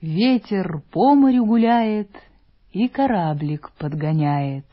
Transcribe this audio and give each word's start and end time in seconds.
Ветер 0.00 0.82
по 0.92 1.14
морю 1.14 1.44
гуляет 1.44 2.08
и 2.72 2.88
кораблик 2.88 3.70
подгоняет. 3.78 4.64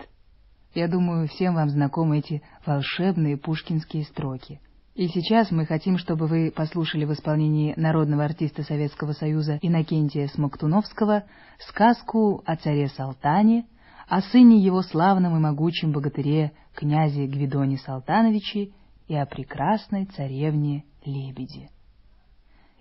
Я 0.74 0.88
думаю, 0.88 1.28
всем 1.28 1.56
вам 1.56 1.70
знакомы 1.70 2.20
эти 2.20 2.42
волшебные 2.66 3.36
пушкинские 3.36 4.06
строки. 4.06 4.62
И 4.96 5.10
сейчас 5.10 5.52
мы 5.52 5.66
хотим, 5.66 5.98
чтобы 5.98 6.28
вы 6.28 6.50
послушали 6.50 7.04
в 7.04 7.12
исполнении 7.12 7.74
народного 7.76 8.24
артиста 8.24 8.64
Советского 8.64 9.12
Союза 9.12 9.60
Иннокентия 9.62 10.28
Смоктуновского 10.28 11.26
сказку 11.60 12.42
о 12.46 12.56
царе 12.56 12.88
Салтане, 12.88 13.66
о 14.08 14.22
сыне 14.22 14.64
его 14.64 14.82
славном 14.82 15.36
и 15.36 15.40
могучем 15.40 15.92
богатыре 15.92 16.54
князе 16.74 17.26
Гвидоне 17.26 17.78
Салтановиче 17.80 18.70
и 19.10 19.16
о 19.16 19.26
прекрасной 19.26 20.06
царевне 20.06 20.86
Лебеди. 21.04 21.70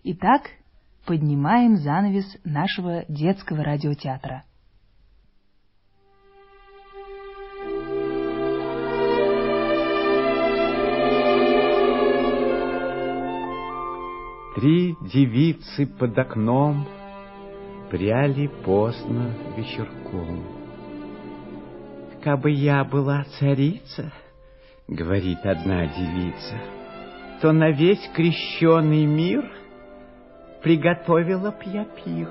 Итак, 0.04 0.42
поднимаем 1.06 1.76
занавес 1.76 2.26
нашего 2.44 3.04
детского 3.08 3.62
радиотеатра. 3.62 4.44
Три 14.56 14.96
девицы 15.02 15.86
под 15.86 16.18
окном 16.18 16.86
Пряли 17.90 18.48
поздно 18.64 19.32
вечерком. 19.56 20.42
«Кабы 22.24 22.50
я 22.50 22.82
была 22.82 23.24
царица,— 23.38 24.12
говорит 24.88 25.38
одна 25.44 25.86
девица,— 25.86 26.60
То 27.42 27.52
на 27.52 27.70
весь 27.70 28.10
крещеный 28.12 29.06
мир 29.06 29.48
Приготовила 30.62 31.50
б 31.50 31.58
я 31.66 31.84
пир. 31.84 32.28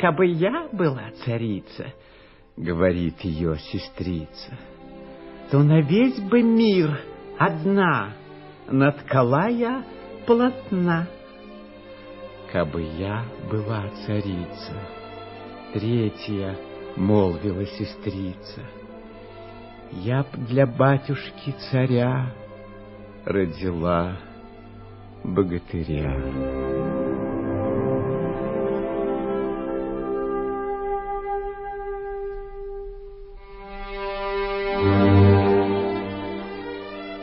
Кабы 0.00 0.26
я 0.26 0.68
была 0.72 1.10
царица,— 1.24 1.92
говорит 2.56 3.20
ее 3.22 3.56
сестрица,— 3.58 4.58
То 5.50 5.62
на 5.62 5.80
весь 5.80 6.20
бы 6.20 6.42
мир 6.42 7.00
одна 7.38 8.12
Наткала 8.70 9.48
я 9.48 9.82
полотна. 10.26 11.06
Кабы 12.52 12.82
я 12.82 13.24
была 13.50 13.88
царица, 14.04 14.74
третья 15.72 16.54
молвила 16.96 17.64
сестрица, 17.64 18.62
Я 19.90 20.22
б 20.22 20.28
для 20.48 20.66
батюшки 20.66 21.54
царя 21.70 22.30
родила 23.24 24.18
богатыря. 25.24 26.97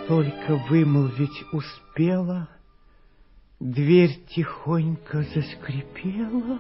Только 0.08 0.56
вымолвить 0.70 1.44
успела— 1.52 2.50
Дверь 3.60 4.26
тихонько 4.36 5.24
заскрипела, 5.24 6.60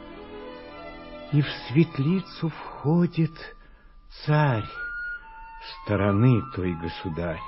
И 1.33 1.41
в 1.41 1.47
светлицу 1.67 2.49
входит 2.49 3.33
царь, 4.25 4.63
Стороны 5.83 6.41
той 6.55 6.73
государь. 6.75 7.41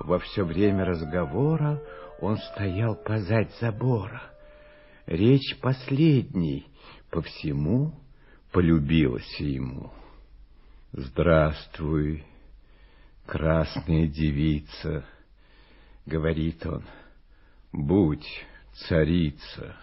Во 0.00 0.18
все 0.18 0.44
время 0.44 0.84
разговора 0.84 1.82
Он 2.20 2.38
стоял 2.38 2.94
позадь 2.94 3.54
забора. 3.60 4.22
Речь 5.06 5.58
последней 5.60 6.66
по 7.10 7.20
всему 7.20 7.92
Полюбилась 8.52 9.38
ему. 9.38 9.92
«Здравствуй, 10.92 12.24
красная 13.26 14.06
девица»,— 14.06 15.04
говорит 16.06 16.64
он,— 16.64 16.84
Будь 17.72 18.26
царица, 18.88 19.76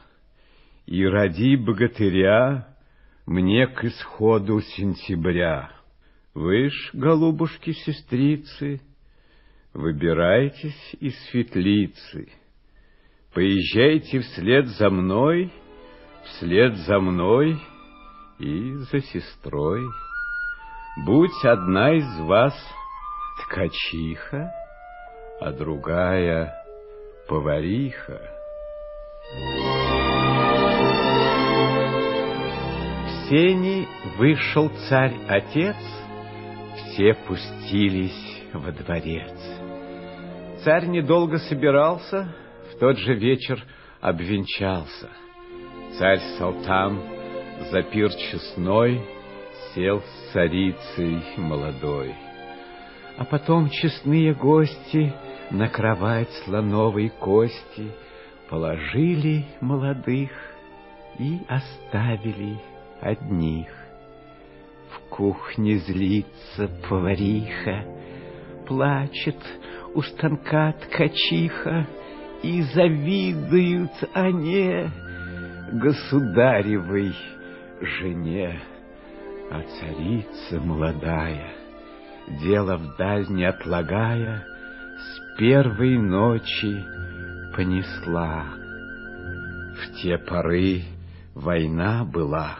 и 0.86 1.06
роди 1.06 1.56
богатыря 1.56 2.68
Мне 3.26 3.68
к 3.68 3.84
исходу 3.86 4.62
сентября. 4.62 5.72
Вы 6.34 6.70
ж, 6.70 6.90
голубушки-сестрицы, 6.94 8.81
Выбирайтесь 9.74 10.96
из 11.00 11.18
светлицы, 11.30 12.30
Поезжайте 13.34 14.20
вслед 14.22 14.68
за 14.68 14.90
мной, 14.90 15.52
Вслед 16.25 16.75
за 16.78 17.00
мной 17.00 17.60
и 18.40 18.74
за 18.92 19.02
сестрой. 19.02 19.84
Будь 21.06 21.44
одна 21.44 21.94
из 21.94 22.20
вас 22.22 22.56
ткачиха, 23.42 24.52
А 25.40 25.52
другая 25.52 26.54
повариха. 27.28 28.22
В 33.06 33.30
сени 33.30 33.88
вышел 34.18 34.70
царь-отец, 34.90 35.76
все 36.76 37.14
пустились 37.14 38.42
во 38.54 38.72
дворец. 38.72 39.34
Царь 40.64 40.86
недолго 40.88 41.40
собирался, 41.40 42.34
в 42.72 42.80
тот 42.80 42.98
же 42.98 43.16
вечер 43.16 43.62
обвенчался. 44.02 45.10
Царь 45.98 46.20
Салтан 46.38 47.02
за 47.72 47.84
пир 47.84 48.14
честной 48.14 49.02
сел 49.74 50.02
с 50.02 50.32
царицей 50.32 51.22
молодой. 51.38 52.16
А 53.18 53.25
потом 53.25 53.69
честные 53.69 54.34
гости 54.34 55.13
на 55.51 55.68
кровать 55.68 56.31
слоновой 56.46 57.09
кости 57.09 57.91
Положили 58.50 59.46
молодых 59.62 60.29
и 61.18 61.40
оставили 61.47 62.59
одних. 63.01 63.68
В 64.90 65.09
кухне 65.09 65.78
злится 65.78 66.69
повариха, 66.88 67.85
Плачет 68.68 69.40
у 69.94 70.01
станка 70.01 70.74
ткачиха, 70.74 71.88
И 72.44 72.62
завидуют 72.62 73.91
они 74.13 74.88
Государевой 75.72 77.13
жене. 77.81 78.59
А 79.50 79.62
царица 79.62 80.59
молодая, 80.59 81.62
Дело 82.28 82.78
вдаль 82.78 83.28
не 83.30 83.46
отлагая, 83.46 84.46
с 84.98 85.38
первой 85.38 85.98
ночи 85.98 86.86
понесла. 87.56 88.46
В 89.76 90.02
те 90.02 90.18
поры 90.18 90.84
война 91.36 92.06
была. 92.06 92.58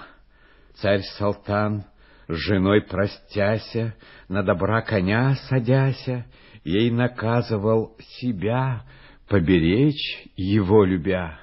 Царь 0.75 1.01
Салтан, 1.18 1.85
с 2.28 2.34
женой 2.34 2.81
простяся, 2.81 3.96
на 4.28 4.44
добра 4.44 4.81
коня 4.81 5.35
садяся, 5.47 6.25
ей 6.63 6.91
наказывал 6.91 7.95
себя 8.00 8.84
поберечь 9.30 10.28
его 10.35 10.84
любя. 10.84 11.40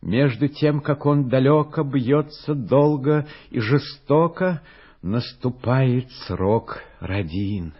Между 0.00 0.48
тем, 0.48 0.80
как 0.80 1.06
он 1.06 1.28
далеко 1.28 1.82
бьется 1.82 2.54
долго 2.54 3.26
и 3.50 3.60
жестоко, 3.60 4.62
наступает 5.04 6.10
срок 6.26 6.82
родин. 6.98 7.74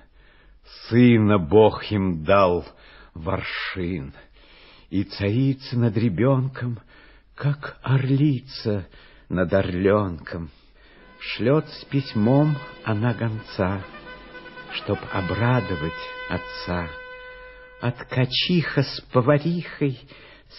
Сына 0.89 1.39
Бог 1.39 1.91
им 1.91 2.23
дал 2.23 2.67
воршин, 3.15 4.13
И 4.91 5.05
царица 5.05 5.79
над 5.79 5.97
ребенком, 5.97 6.79
Как 7.35 7.79
орлица 7.83 8.87
над 9.31 9.53
орленком, 9.55 10.51
Шлет 11.19 11.67
с 11.67 11.85
письмом 11.87 12.57
она 12.85 13.15
гонца, 13.15 13.83
Чтоб 14.75 14.99
обрадовать 15.11 15.93
отца. 16.29 16.89
От 17.81 18.05
качиха 18.05 18.83
с 18.83 19.01
поварихой, 19.13 19.99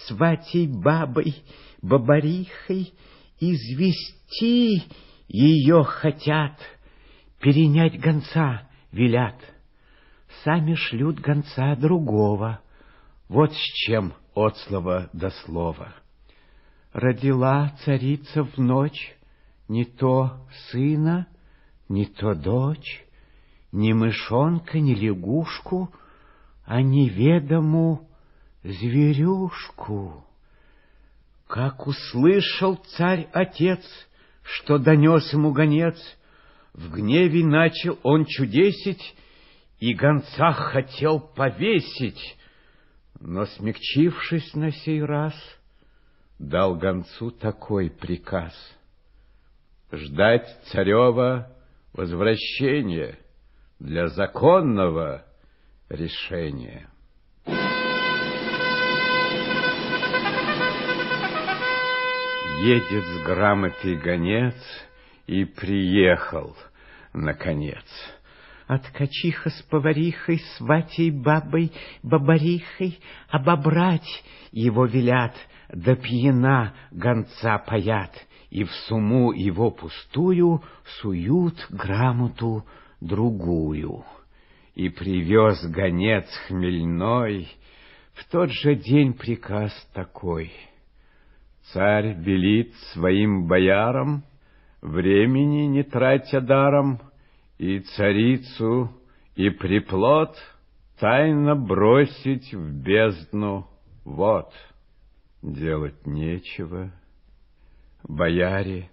Сватей 0.08 0.66
бабой, 0.66 1.44
бабарихой 1.80 2.92
Извести 3.38 4.82
ее 5.28 5.84
хотят, 5.84 6.58
Перенять 7.40 8.00
гонца 8.00 8.68
велят— 8.92 9.36
сами 10.44 10.74
шлют 10.74 11.20
гонца 11.20 11.74
другого. 11.76 12.60
Вот 13.28 13.52
с 13.52 13.56
чем 13.56 14.14
от 14.34 14.56
слова 14.58 15.10
до 15.12 15.30
слова. 15.30 15.94
Родила 16.92 17.72
царица 17.84 18.44
в 18.44 18.56
ночь 18.58 19.14
не 19.68 19.84
то 19.84 20.46
сына, 20.70 21.26
не 21.88 22.06
то 22.06 22.34
дочь, 22.34 23.04
ни 23.72 23.92
мышонка, 23.92 24.78
ни 24.78 24.94
лягушку, 24.94 25.92
а 26.64 26.80
неведому 26.80 28.08
зверюшку. 28.62 30.24
Как 31.46 31.86
услышал 31.86 32.76
царь-отец, 32.96 33.84
что 34.46 34.78
донес 34.78 35.32
ему 35.32 35.52
гонец, 35.52 35.96
в 36.72 36.92
гневе 36.92 37.44
начал 37.44 37.98
он 38.02 38.26
чудесить 38.26 39.14
и 39.80 39.92
гонца 39.92 40.52
хотел 40.52 41.20
повесить, 41.20 42.36
но, 43.18 43.44
смягчившись 43.46 44.54
на 44.54 44.70
сей 44.70 45.02
раз, 45.02 45.34
дал 46.38 46.76
гонцу 46.76 47.30
такой 47.30 47.90
приказ— 47.90 48.54
ждать 49.92 50.46
царева 50.70 51.52
возвращения 51.92 53.18
для 53.78 54.08
законного 54.08 55.24
решения. 55.88 56.88
Едет 62.58 63.04
с 63.04 63.22
грамотой 63.22 63.96
гонец 63.96 64.54
и 65.26 65.44
приехал, 65.44 66.56
наконец. 67.12 67.84
От 68.66 68.88
качиха 68.88 69.50
с 69.50 69.62
поварихой, 69.64 70.40
сватей 70.56 71.10
бабой, 71.10 71.70
бабарихой 72.02 72.98
обобрать 73.28 74.24
его 74.52 74.86
велят, 74.86 75.34
да 75.68 75.96
пьяна 75.96 76.74
гонца 76.92 77.58
паят, 77.58 78.12
и 78.48 78.64
в 78.64 78.72
суму 78.88 79.32
его 79.32 79.70
пустую 79.70 80.64
суют 81.00 81.66
грамоту 81.68 82.64
другую. 83.02 84.02
И 84.74 84.88
привез 84.88 85.62
гонец 85.66 86.26
хмельной 86.46 87.48
в 88.14 88.24
тот 88.30 88.50
же 88.50 88.76
день 88.76 89.12
приказ 89.12 89.72
такой. 89.92 90.50
Царь 91.72 92.14
велит 92.18 92.74
своим 92.92 93.46
боярам, 93.48 94.24
времени 94.82 95.66
не 95.66 95.82
тратя 95.82 96.40
даром, 96.40 97.00
и 97.58 97.80
царицу, 97.80 98.90
и 99.34 99.50
приплод 99.50 100.36
тайно 100.98 101.56
бросить 101.56 102.52
в 102.52 102.82
бездну 102.82 103.66
вот. 104.04 104.52
Делать 105.42 106.06
нечего. 106.06 106.92
Бояре, 108.04 108.90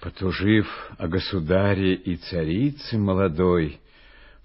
потужив 0.00 0.66
о 0.98 1.08
государе 1.08 1.94
и 1.94 2.16
царице 2.16 2.98
молодой, 2.98 3.80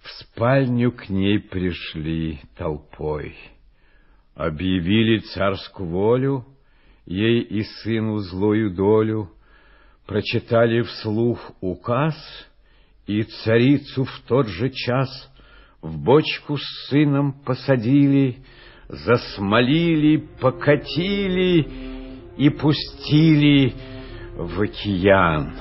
в 0.02 0.10
спальню 0.10 0.92
к 0.92 1.10
ней 1.10 1.40
пришли 1.40 2.40
толпой. 2.58 3.36
Объявили 4.36 5.20
царскую 5.20 5.90
волю, 5.90 6.46
ей 7.10 7.42
и 7.42 7.64
сыну 7.64 8.20
злую 8.20 8.74
долю, 8.74 9.30
прочитали 10.06 10.82
вслух 10.84 11.52
указ— 11.60 12.16
и 13.10 13.24
царицу 13.24 14.04
в 14.04 14.22
тот 14.28 14.48
же 14.48 14.70
час 14.70 15.10
в 15.82 15.98
бочку 15.98 16.58
с 16.58 16.90
сыном 16.90 17.34
посадили, 17.44 18.38
засмолили, 18.88 20.28
покатили 20.40 21.68
и 22.38 22.50
пустили 22.50 23.74
в 24.36 24.62
океан. 24.62 25.56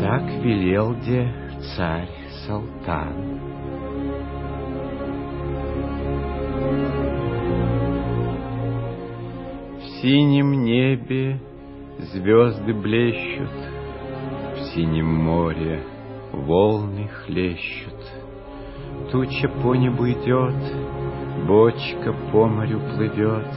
Так 0.00 0.22
велел 0.42 0.94
де 1.04 1.30
царь 1.76 2.08
Салтан. 2.46 3.33
Синем 10.04 10.64
небе 10.64 11.40
звезды 11.98 12.74
блещут, 12.74 13.48
в 14.54 14.58
синем 14.74 15.06
море 15.06 15.82
волны 16.30 17.08
хлещут. 17.08 17.94
Туча 19.10 19.48
по 19.48 19.74
небу 19.74 20.06
идет, 20.10 21.46
бочка 21.46 22.12
по 22.30 22.46
морю 22.46 22.80
плывет, 22.80 23.48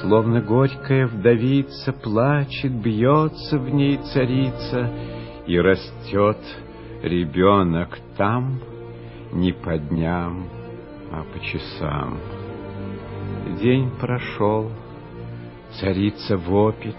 Словно 0.00 0.40
горькая 0.40 1.08
вдовица 1.08 1.92
плачет, 1.92 2.70
бьется 2.70 3.58
в 3.58 3.68
ней 3.70 3.98
царица, 4.12 4.88
И 5.48 5.58
растет 5.58 6.38
ребенок 7.02 7.98
там 8.16 8.60
не 9.32 9.50
по 9.52 9.76
дням, 9.76 10.48
а 11.10 11.24
по 11.24 11.40
часам. 11.40 12.18
День 13.60 13.90
прошел, 13.98 14.70
царица 15.78 16.36
вопит, 16.36 16.96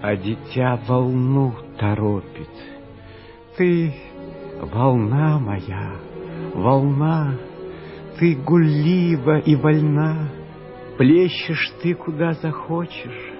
а 0.00 0.16
дитя 0.16 0.80
волну 0.86 1.54
торопит— 1.78 2.48
ты 3.56 3.94
волна 4.60 5.38
моя, 5.38 5.96
волна, 6.54 7.36
Ты 8.18 8.34
гуллива 8.34 9.40
и 9.40 9.54
вольна, 9.56 10.30
Плещешь 10.96 11.70
ты 11.82 11.94
куда 11.94 12.32
захочешь, 12.32 13.32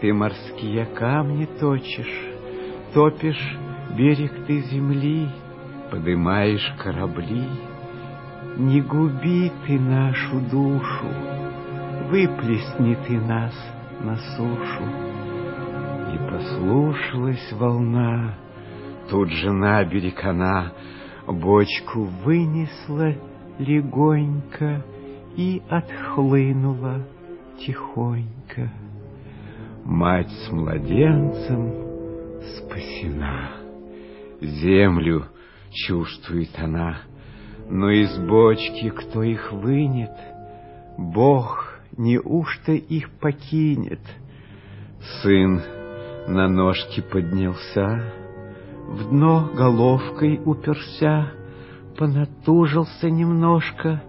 Ты 0.00 0.12
морские 0.12 0.86
камни 0.86 1.48
точишь, 1.58 2.24
Топишь 2.94 3.58
берег 3.96 4.46
ты 4.46 4.60
земли, 4.60 5.28
Подымаешь 5.90 6.74
корабли. 6.78 7.44
Не 8.56 8.80
губи 8.80 9.50
ты 9.66 9.78
нашу 9.78 10.40
душу, 10.40 11.08
Выплесни 12.10 12.96
ты 13.06 13.20
нас 13.20 13.54
на 14.00 14.16
сушу. 14.16 14.84
И 16.14 16.30
послушалась 16.30 17.52
волна, 17.52 18.34
Тут 19.08 19.30
же 19.30 19.52
на 19.52 19.82
берег 19.84 20.22
она 20.24 20.72
бочку 21.26 22.02
вынесла 22.24 23.14
легонько 23.58 24.84
и 25.34 25.62
отхлынула 25.68 27.06
тихонько. 27.58 28.70
Мать 29.84 30.30
с 30.30 30.52
младенцем 30.52 31.72
спасена. 32.58 33.50
Землю 34.42 35.24
чувствует 35.70 36.50
она, 36.58 36.98
но 37.70 37.90
из 37.90 38.18
бочки 38.18 38.90
кто 38.90 39.22
их 39.22 39.52
вынет, 39.52 40.12
Бог 40.98 41.67
неужто 41.98 42.72
их 42.72 43.10
покинет? 43.20 44.00
Сын 45.22 45.60
на 46.26 46.48
ножки 46.48 47.00
поднялся, 47.00 48.12
в 48.86 49.10
дно 49.10 49.50
головкой 49.54 50.40
уперся, 50.44 51.32
понатужился 51.98 53.10
немножко, 53.10 54.02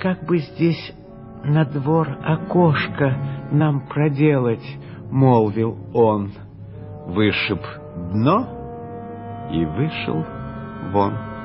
как 0.00 0.24
бы 0.26 0.38
здесь 0.38 0.94
на 1.44 1.64
двор 1.64 2.18
окошко 2.22 3.48
нам 3.50 3.86
проделать, 3.88 4.64
молвил 5.10 5.76
он. 5.92 6.32
Вышиб 7.06 7.60
дно 8.12 9.48
и 9.52 9.64
вышел 9.64 10.24
вон. 10.92 11.35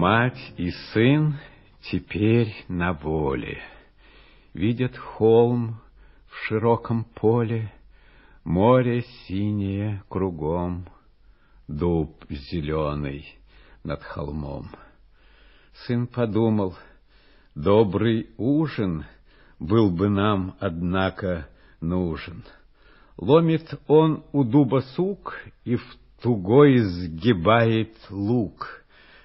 Мать 0.00 0.54
и 0.56 0.70
сын 0.70 1.34
Теперь 1.90 2.54
на 2.68 2.94
воле 2.94 3.60
Видят 4.54 4.96
холм 4.96 5.78
в 6.26 6.36
широком 6.46 7.04
поле, 7.04 7.70
Море 8.42 9.02
синее 9.02 10.02
кругом, 10.08 10.86
Дуб 11.68 12.14
зеленый 12.30 13.26
над 13.84 14.02
холмом. 14.02 14.70
Сын 15.84 16.06
подумал, 16.06 16.74
добрый 17.54 18.30
ужин 18.38 19.04
Был 19.58 19.90
бы 19.90 20.08
нам, 20.08 20.56
однако, 20.60 21.46
нужен. 21.82 22.42
Ломит 23.18 23.68
он 23.86 24.24
у 24.32 24.44
дуба 24.44 24.80
сук 24.96 25.38
И 25.64 25.76
в 25.76 25.84
тугой 26.22 26.78
сгибает 26.78 27.94
лук. 28.08 28.79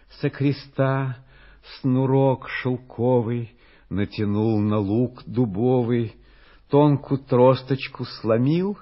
Со 0.10 0.30
креста 0.30 1.18
Снурок 1.80 2.48
шелковый 2.48 3.56
натянул 3.90 4.60
на 4.60 4.78
лук 4.78 5.24
дубовый, 5.26 6.16
Тонкую 6.70 7.20
тросточку 7.20 8.06
сломил, 8.06 8.78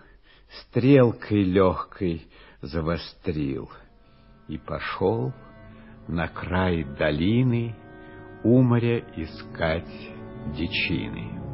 Стрелкой 0.61 1.43
легкой 1.43 2.27
завострил 2.61 3.69
И 4.47 4.57
пошел 4.57 5.33
на 6.07 6.27
край 6.27 6.83
долины 6.83 7.75
У 8.43 8.61
моря 8.61 8.99
искать 9.15 9.89
дичины. 10.55 11.52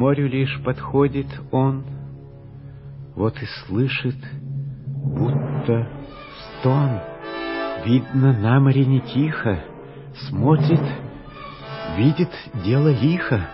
Морю 0.00 0.30
лишь 0.30 0.58
подходит 0.64 1.26
он, 1.52 1.84
вот 3.14 3.34
и 3.42 3.44
слышит, 3.44 4.16
будто 5.04 5.90
стон. 6.38 7.00
Видно, 7.84 8.32
на 8.32 8.60
море 8.60 8.86
не 8.86 9.00
тихо, 9.00 9.62
смотрит, 10.26 10.80
видит 11.98 12.30
дело 12.64 12.88
лихо. 12.88 13.50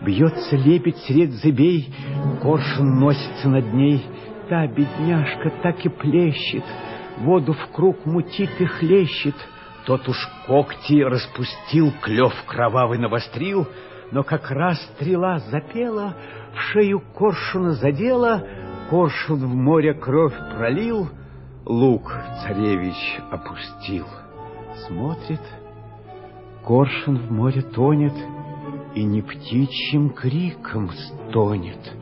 Бьется 0.00 0.56
лебедь 0.56 0.96
сред 1.06 1.30
зыбей, 1.30 1.94
коршун 2.42 2.98
носится 2.98 3.48
над 3.48 3.72
ней. 3.72 4.04
Та 4.48 4.66
бедняжка 4.66 5.52
так 5.62 5.86
и 5.86 5.88
плещет, 5.88 6.64
воду 7.18 7.52
в 7.52 7.70
круг 7.70 8.04
мутит 8.04 8.50
и 8.58 8.64
хлещет. 8.64 9.36
Тот 9.86 10.08
уж 10.08 10.16
когти 10.48 11.04
распустил, 11.04 11.92
клев 12.02 12.34
кровавый 12.48 12.98
навострил, 12.98 13.68
но 14.10 14.22
как 14.22 14.50
раз 14.50 14.80
стрела 14.94 15.38
запела, 15.50 16.14
в 16.54 16.60
шею 16.60 17.00
коршуна 17.14 17.72
задела, 17.72 18.46
коршун 18.90 19.40
в 19.40 19.54
море 19.54 19.94
кровь 19.94 20.34
пролил, 20.56 21.08
лук 21.64 22.12
царевич 22.42 23.20
опустил. 23.30 24.06
Смотрит, 24.86 25.40
коршун 26.64 27.18
в 27.18 27.32
море 27.32 27.62
тонет 27.62 28.14
и 28.94 29.02
не 29.02 29.22
птичьим 29.22 30.10
криком 30.10 30.90
стонет. 30.90 31.92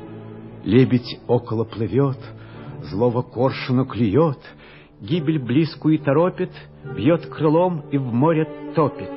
Лебедь 0.64 1.20
около 1.26 1.64
плывет, 1.64 2.18
злого 2.82 3.22
коршуна 3.22 3.84
клюет, 3.84 4.38
гибель 5.00 5.38
близкую 5.38 5.98
торопит, 5.98 6.52
бьет 6.96 7.26
крылом 7.26 7.84
и 7.90 7.98
в 7.98 8.12
море 8.12 8.46
топит. 8.74 9.10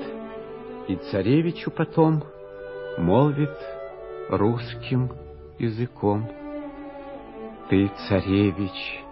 И 0.87 0.95
царевичу 1.11 1.71
потом 1.71 2.23
молвит 2.97 3.55
русским 4.29 5.11
языком. 5.59 6.29
Ты, 7.69 7.91
царевич, 8.07 9.03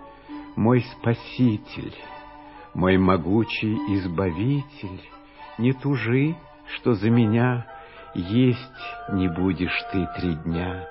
мой 0.55 0.81
спаситель, 0.81 1.95
мой 2.73 2.97
могучий 2.97 3.75
избавитель, 3.95 5.01
не 5.57 5.73
тужи, 5.73 6.35
что 6.75 6.93
за 6.93 7.09
меня 7.09 7.65
есть 8.13 8.59
не 9.11 9.27
будешь 9.27 9.83
ты 9.91 10.07
три 10.17 10.35
дня, 10.35 10.87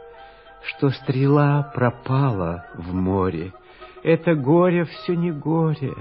что 0.64 0.90
стрела 0.90 1.62
пропала 1.74 2.66
в 2.74 2.92
море. 2.94 3.52
Это 4.02 4.34
горе 4.34 4.84
все 4.84 5.14
не 5.14 5.30
горе, 5.30 5.94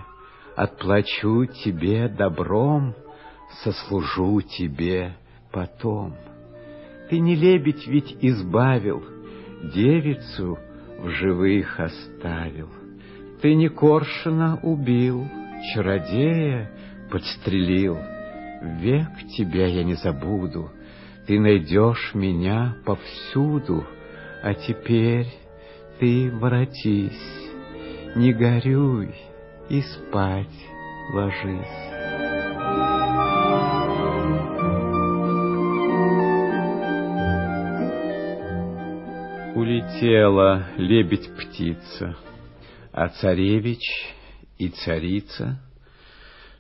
отплачу 0.56 1.46
тебе 1.46 2.08
добром, 2.08 2.96
сослужу 3.64 4.42
тебе 4.42 5.16
потом. 5.52 6.16
Ты 7.12 7.20
не 7.20 7.36
лебедь 7.36 7.86
ведь 7.88 8.16
избавил, 8.22 9.04
девицу 9.64 10.58
в 10.98 11.10
живых 11.10 11.78
оставил. 11.78 12.70
Ты 13.42 13.54
не 13.54 13.68
коршуна 13.68 14.58
убил, 14.64 15.28
чародея 15.74 16.72
подстрелил. 17.12 17.98
Век 18.80 19.10
тебя 19.36 19.68
я 19.68 19.84
не 19.84 19.96
забуду, 19.96 20.72
ты 21.28 21.38
найдешь 21.38 22.12
меня 22.14 22.78
повсюду, 22.86 23.86
а 24.42 24.54
теперь 24.54 25.28
ты 26.00 26.32
воротись, 26.32 27.52
не 28.16 28.32
горюй 28.32 29.14
и 29.68 29.82
спать 29.82 30.48
ложись. 31.12 32.01
Улетела 39.62 40.70
лебедь-птица, 40.76 42.18
а 42.92 43.10
царевич 43.10 43.84
и 44.58 44.70
царица, 44.70 45.62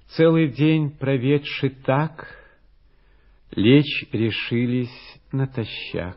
Целый 0.09 0.49
день 0.49 0.91
проведши 0.91 1.71
так, 1.83 2.27
Лечь 3.55 4.05
решились 4.11 5.17
натощак. 5.31 6.15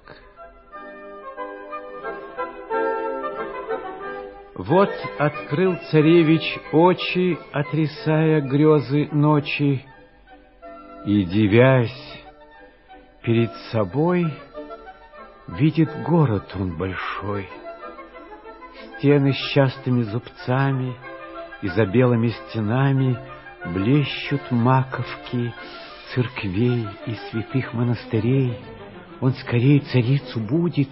Вот 4.56 4.90
открыл 5.18 5.76
царевич 5.90 6.42
очи, 6.70 7.38
Отрисая 7.50 8.42
грезы 8.42 9.08
ночи, 9.10 9.82
И, 11.06 11.24
дивясь 11.24 12.20
перед 13.22 13.50
собой, 13.72 14.26
Видит 15.48 15.90
город 16.02 16.50
он 16.58 16.76
большой, 16.76 17.48
Стены 18.98 19.32
с 19.32 19.52
частыми 19.52 20.02
зубцами 20.02 20.96
И 21.62 21.68
за 21.68 21.86
белыми 21.86 22.28
стенами 22.28 23.18
Блещут 23.72 24.50
маковки 24.50 25.52
церквей 26.14 26.86
и 27.06 27.14
святых 27.30 27.72
монастырей. 27.74 28.56
Он 29.20 29.32
скорее 29.34 29.80
царицу 29.80 30.40
будет, 30.40 30.88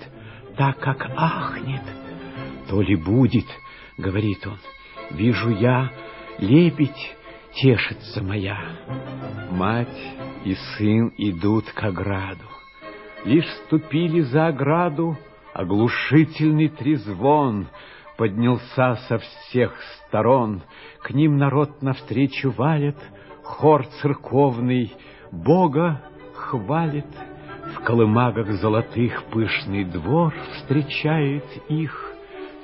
так 0.56 0.78
как 0.78 1.10
ахнет. 1.16 1.82
То 2.68 2.80
ли 2.80 2.96
будет, 2.96 3.46
говорит 3.98 4.46
он, 4.46 4.58
вижу 5.10 5.50
я, 5.50 5.90
лебедь 6.38 7.16
тешится 7.54 8.22
моя. 8.22 8.58
Мать 9.50 9.88
и 10.44 10.54
сын 10.54 11.12
идут 11.18 11.70
к 11.72 11.82
ограду. 11.82 12.48
Лишь 13.24 13.48
ступили 13.66 14.20
за 14.20 14.48
ограду, 14.48 15.16
оглушительный 15.54 16.68
трезвон 16.68 17.68
поднялся 18.16 18.96
со 19.08 19.18
всех 19.18 19.74
сторон. 19.98 20.62
К 21.02 21.10
ним 21.10 21.38
народ 21.38 21.82
навстречу 21.82 22.50
валит, 22.50 22.96
хор 23.44 23.86
церковный 24.00 24.92
Бога 25.30 26.02
хвалит. 26.34 27.06
В 27.76 27.84
колымагах 27.84 28.50
золотых 28.54 29.24
пышный 29.32 29.84
двор 29.84 30.34
встречает 30.54 31.44
их, 31.68 32.12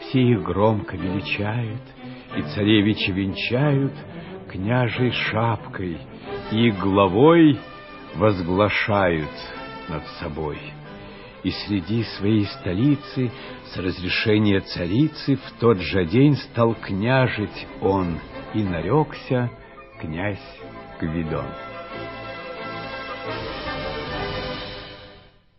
Все 0.00 0.20
их 0.20 0.42
громко 0.42 0.96
величают, 0.96 1.82
и 2.36 2.42
царевичи 2.54 3.10
венчают 3.10 3.92
Княжей 4.50 5.12
шапкой, 5.12 5.98
и 6.50 6.70
главой 6.70 7.58
возглашают 8.16 9.30
над 9.88 10.06
собой. 10.20 10.58
И 11.42 11.50
среди 11.50 12.02
своей 12.02 12.46
столицы 12.46 13.30
с 13.72 13.76
разрешения 13.76 14.60
царицы 14.60 15.36
В 15.36 15.52
тот 15.60 15.78
же 15.78 16.04
день 16.06 16.34
стал 16.34 16.74
княжить 16.74 17.66
он, 17.80 18.18
И 18.54 18.62
нарекся 18.62 19.50
князь 20.00 20.60
Гвидон. 21.00 21.46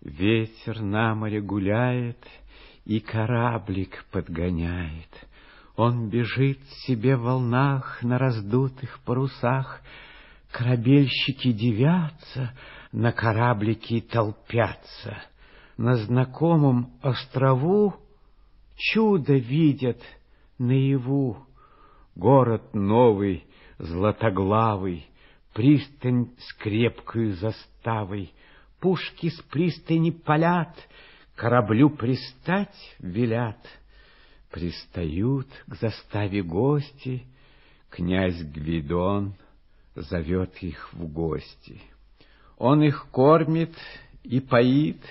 Ветер 0.02 0.82
на 0.82 1.16
море 1.16 1.40
гуляет 1.40 2.18
и 2.86 3.00
кораблик 3.00 4.06
подгоняет. 4.12 5.30
Он 5.76 6.10
бежит 6.10 6.60
себе 6.86 7.16
в 7.16 7.22
волнах 7.22 8.04
на 8.04 8.18
раздутых 8.18 9.00
парусах. 9.06 9.82
Корабельщики 10.52 11.54
девятся, 11.54 12.54
на 12.92 13.12
кораблике 13.12 14.02
толпятся. 14.02 15.22
На 15.78 15.96
знакомом 15.96 16.92
острову 17.02 17.96
чудо 18.76 19.34
видят 19.34 20.02
наяву. 20.58 21.38
Город 22.16 22.74
новый, 22.74 23.46
златоглавый, 23.78 25.08
пристань 25.54 26.32
с 26.38 26.54
крепкой 26.54 27.32
заставой, 27.32 28.34
пушки 28.80 29.30
с 29.30 29.42
пристани 29.44 30.12
палят, 30.12 30.76
кораблю 31.36 31.90
пристать 31.90 32.96
велят. 33.00 33.60
Пристают 34.52 35.48
к 35.68 35.76
заставе 35.76 36.42
гости, 36.42 37.24
князь 37.90 38.42
Гвидон 38.42 39.36
зовет 39.96 40.58
их 40.64 40.92
в 40.94 41.08
гости. 41.08 41.80
Он 42.60 42.84
их 42.84 43.08
кормит 43.12 43.74
и 44.24 44.42
поит, 44.42 45.02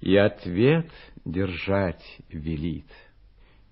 и 0.00 0.16
ответ 0.16 0.90
держать 1.24 2.02
велит. 2.28 2.86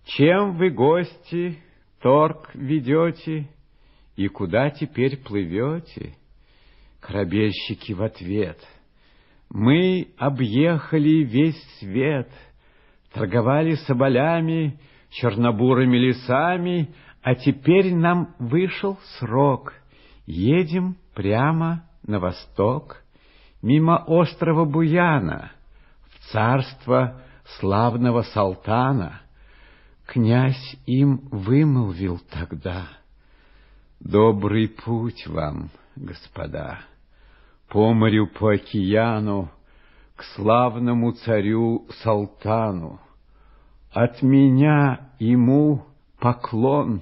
Чем 0.04 0.56
вы, 0.56 0.70
гости, 0.70 1.58
торг 2.00 2.50
ведете, 2.54 3.48
и 4.14 4.28
куда 4.28 4.70
теперь 4.70 5.16
плывете? 5.18 6.14
Корабельщики 7.00 7.92
в 7.92 8.02
ответ. 8.02 8.58
Мы 9.48 10.08
объехали 10.16 11.24
весь 11.24 11.60
свет, 11.80 12.30
торговали 13.12 13.74
соболями, 13.86 14.78
чернобурыми 15.10 15.96
лесами, 15.96 16.94
а 17.22 17.34
теперь 17.34 17.92
нам 17.92 18.36
вышел 18.38 18.98
срок. 19.18 19.74
Едем 20.26 20.96
прямо 21.14 21.89
на 22.06 22.18
восток, 22.18 23.02
мимо 23.62 24.04
острова 24.06 24.64
Буяна, 24.64 25.52
в 26.08 26.32
царство 26.32 27.20
славного 27.58 28.22
салтана. 28.22 29.20
Князь 30.06 30.76
им 30.86 31.28
вымолвил 31.30 32.20
тогда, 32.30 32.88
«Добрый 34.00 34.68
путь 34.68 35.26
вам, 35.26 35.70
господа, 35.94 36.80
по 37.68 37.92
морю, 37.92 38.26
по 38.26 38.54
океану, 38.54 39.50
к 40.20 40.24
славному 40.34 41.12
царю 41.12 41.86
Салтану. 42.02 43.00
От 43.90 44.20
меня 44.20 45.08
ему 45.18 45.86
поклон, 46.18 47.00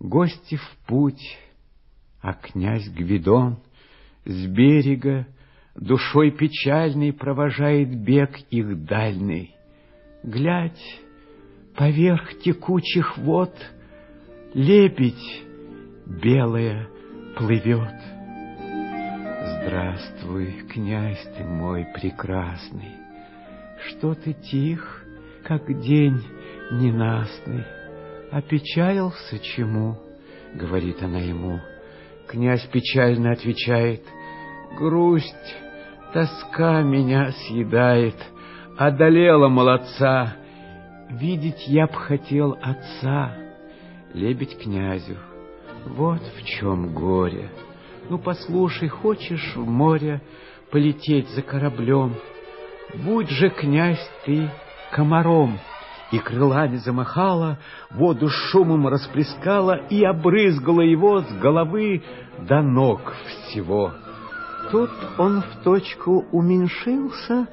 гости 0.00 0.56
в 0.56 0.76
путь, 0.86 1.38
а 2.20 2.34
князь 2.34 2.88
Гвидон 2.88 3.58
с 4.24 4.46
берега 4.46 5.26
душой 5.74 6.30
печальной 6.30 7.12
провожает 7.12 7.94
бег 8.04 8.38
их 8.50 8.84
дальний. 8.84 9.54
Глядь, 10.22 11.00
поверх 11.76 12.38
текучих 12.40 13.18
вод 13.18 13.54
лебедь 14.54 15.42
белая 16.06 16.88
плывет. 17.36 17.94
Здравствуй, 19.62 20.64
князь 20.72 21.22
ты 21.36 21.44
мой 21.44 21.86
прекрасный, 21.94 22.96
Что 23.88 24.14
ты 24.14 24.32
тих, 24.32 25.04
как 25.44 25.66
день 25.80 26.22
ненастный, 26.70 27.64
Опечалился 28.30 29.38
чему?— 29.40 29.98
говорит 30.54 31.02
она 31.02 31.18
ему. 31.18 31.60
Князь 32.32 32.66
печально 32.72 33.32
отвечает, 33.32 34.00
Грусть, 34.78 35.54
тоска 36.14 36.80
меня 36.80 37.30
съедает, 37.30 38.14
Одолела 38.78 39.48
молодца, 39.48 40.36
Видеть 41.10 41.68
я 41.68 41.86
б 41.86 41.92
хотел 41.92 42.56
отца. 42.62 43.36
Лебедь 44.14 44.58
князю, 44.58 45.18
вот 45.84 46.22
в 46.22 46.44
чем 46.46 46.94
горе. 46.94 47.50
Ну, 48.08 48.16
послушай, 48.16 48.88
хочешь 48.88 49.54
в 49.54 49.68
море 49.68 50.22
полететь 50.70 51.28
за 51.28 51.42
кораблем? 51.42 52.14
Будь 52.94 53.28
же, 53.28 53.50
князь, 53.50 54.10
ты 54.24 54.48
комаром. 54.90 55.58
И 56.12 56.18
крылами 56.18 56.76
замахала, 56.76 57.58
воду 57.90 58.28
шумом 58.28 58.86
расплескала 58.86 59.76
и 59.88 60.04
обрызгала 60.04 60.82
его 60.82 61.22
с 61.22 61.32
головы 61.38 62.02
до 62.38 62.60
ног 62.60 63.14
всего. 63.26 63.92
Тут 64.70 64.90
он 65.18 65.40
в 65.40 65.62
точку 65.64 66.26
уменьшился, 66.30 67.48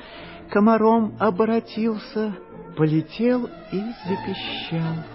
комаром 0.52 1.16
обратился, 1.20 2.36
полетел 2.76 3.50
и 3.72 3.82
запищал. 4.08 5.06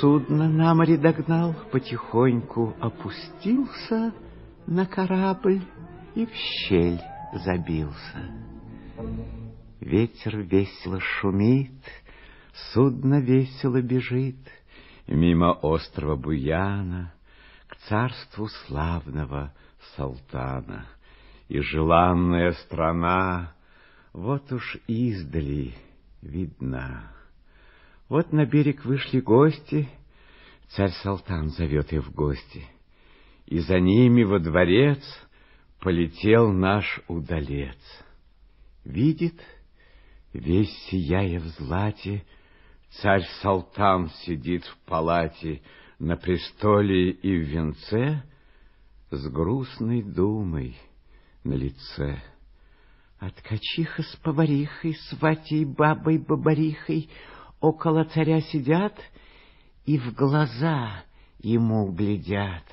Судно 0.00 0.48
на 0.48 0.74
море 0.74 0.96
догнал, 0.98 1.54
потихоньку 1.70 2.74
опустился 2.80 4.12
на 4.66 4.86
корабль 4.86 5.62
и 6.16 6.26
в 6.26 6.32
щель 6.34 7.00
забился. 7.44 8.40
Ветер 9.80 10.40
весело 10.40 11.00
шумит, 11.00 11.70
судно 12.72 13.20
весело 13.20 13.80
бежит 13.80 14.36
мимо 15.06 15.52
острова 15.52 16.16
Буяна 16.16 17.12
к 17.66 17.76
царству 17.88 18.48
славного 18.48 19.52
Салтана. 19.96 20.86
И 21.48 21.60
желанная 21.60 22.52
страна 22.52 23.54
вот 24.12 24.52
уж 24.52 24.76
издали 24.86 25.74
видна. 26.22 27.12
Вот 28.08 28.32
на 28.32 28.46
берег 28.46 28.84
вышли 28.84 29.20
гости, 29.20 29.88
царь 30.68 30.92
Салтан 31.02 31.50
зовет 31.50 31.92
их 31.92 32.06
в 32.06 32.12
гости, 32.12 32.66
и 33.46 33.58
за 33.58 33.80
ними 33.80 34.22
во 34.22 34.38
дворец 34.38 35.02
полетел 35.80 36.52
наш 36.52 37.00
удалец. 37.08 37.78
Видит, 38.84 39.40
весь 40.32 40.72
сияя 40.88 41.40
в 41.40 41.46
злате, 41.46 42.24
царь 42.90 43.24
Салтан 43.42 44.10
сидит 44.24 44.64
в 44.64 44.76
палате 44.86 45.62
на 45.98 46.16
престоле 46.16 47.10
и 47.10 47.36
в 47.36 47.42
венце 47.42 48.22
с 49.10 49.28
грустной 49.28 50.02
думой 50.02 50.76
на 51.44 51.54
лице. 51.54 52.20
А 53.18 53.30
ткачиха 53.30 54.02
с 54.02 54.16
поварихой, 54.16 54.94
сватей, 55.10 55.64
бабой, 55.64 56.18
бабарихой— 56.18 57.10
около 57.60 58.04
царя 58.04 58.40
сидят 58.40 58.98
и 59.84 59.98
в 59.98 60.14
глаза 60.14 61.04
ему 61.40 61.90
глядят. 61.92 62.64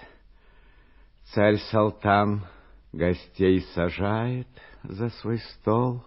Царь 1.33 1.57
Салтан 1.71 2.45
гостей 2.93 3.61
сажает 3.75 4.47
за 4.83 5.09
свой 5.09 5.39
стол 5.39 6.03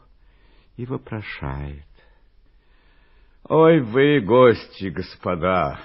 и 0.77 0.87
вопрошает. 0.87 1.87
Ой 3.53 3.81
вы, 3.81 4.21
гости, 4.21 4.91
господа, 4.91 5.81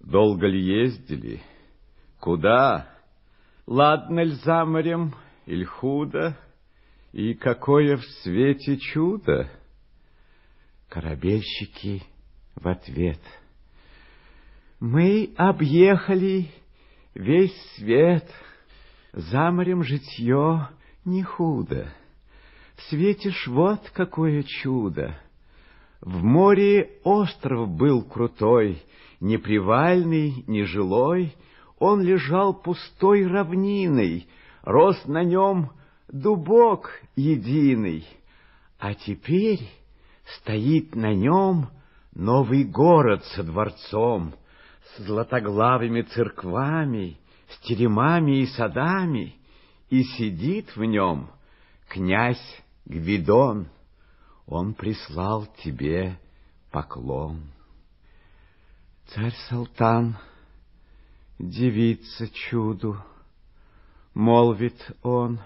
долго 0.00 0.48
ли 0.48 0.60
ездили? 0.60 1.40
Куда? 2.18 2.88
Ладно 3.68 4.24
ли 4.24 4.32
за 4.32 4.64
морем 4.64 5.14
или 5.46 5.62
худо? 5.62 6.36
И 7.12 7.34
какое 7.34 7.98
в 7.98 8.02
свете 8.02 8.78
чудо? 8.78 9.48
Корабельщики 10.88 12.02
в 12.56 12.66
ответ. 12.66 13.20
Мы 14.80 15.34
объехали 15.36 16.50
весь 17.14 17.56
свет, 17.76 18.28
за 19.12 19.52
морем 19.52 19.84
житье 19.84 20.68
не 21.04 21.22
худо. 21.22 21.94
Светишь, 22.88 23.46
вот 23.46 23.88
какое 23.90 24.42
чудо! 24.42 25.16
В 26.04 26.22
море 26.22 26.98
остров 27.02 27.66
был 27.70 28.02
крутой, 28.02 28.82
не 29.20 29.38
привальный, 29.38 30.44
не 30.46 30.64
жилой, 30.64 31.34
он 31.78 32.02
лежал 32.02 32.52
пустой 32.52 33.26
равниной, 33.26 34.28
рос 34.62 35.02
на 35.06 35.24
нем 35.24 35.70
дубок 36.08 36.90
единый, 37.16 38.06
а 38.78 38.92
теперь 38.92 39.60
стоит 40.36 40.94
на 40.94 41.14
нем 41.14 41.68
Новый 42.14 42.64
город 42.64 43.24
со 43.34 43.42
дворцом, 43.42 44.34
с 44.84 45.04
златоглавыми 45.04 46.02
церквами, 46.02 47.18
с 47.48 47.58
теремами 47.66 48.42
и 48.42 48.46
садами, 48.46 49.34
и 49.88 50.02
сидит 50.02 50.76
в 50.76 50.84
нем 50.84 51.30
князь 51.88 52.62
Гвидон. 52.84 53.68
Он 54.46 54.74
прислал 54.74 55.46
тебе 55.62 56.18
поклон. 56.70 57.42
Царь 59.08 59.34
Салтан 59.48 60.16
девица 61.38 62.28
чуду, 62.28 62.96
молвит 64.12 64.76
он, 65.02 65.40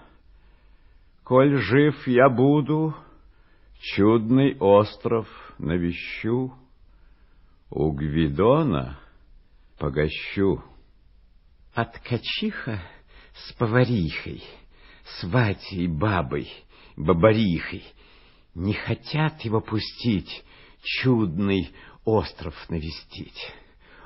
коль 1.23 1.57
жив 1.57 2.07
я 2.07 2.29
буду, 2.29 2.95
чудный 3.79 4.57
остров 4.59 5.27
навещу, 5.57 6.53
у 7.69 7.91
Гвидона 7.91 8.99
погощу. 9.77 10.63
А 11.73 11.85
ткачиха 11.85 12.81
с 13.33 13.53
поварихой, 13.53 14.43
сватей 15.19 15.87
бабой, 15.87 16.51
бабарихой 16.97 17.83
не 18.59 18.73
хотят 18.73 19.41
его 19.41 19.61
пустить, 19.61 20.43
чудный 20.83 21.71
остров 22.03 22.53
навестить. 22.69 23.53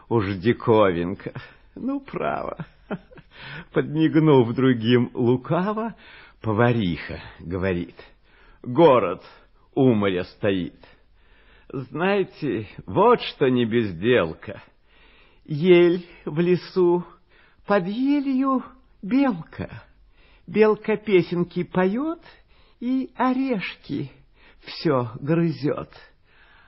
Уж 0.10 0.36
диковинка, 0.36 1.34
ну, 1.76 2.00
право. 2.00 2.66
Подмигнув 3.74 4.54
другим 4.54 5.10
лукаво, 5.16 5.96
повариха 6.42 7.20
говорит, 7.39 7.96
город 8.62 9.24
у 9.74 9.92
моря 9.94 10.24
стоит. 10.24 10.76
Знаете, 11.70 12.68
вот 12.86 13.22
что 13.22 13.50
не 13.50 13.66
безделка. 13.66 14.62
Ель 15.46 16.06
в 16.26 16.39
лесу, 16.39 17.04
под 17.66 17.88
елью 17.88 18.63
белка. 19.02 19.84
Белка 20.46 20.96
песенки 20.96 21.63
поет 21.63 22.22
и 22.80 23.10
орешки 23.16 24.12
все 24.65 25.12
грызет. 25.19 25.91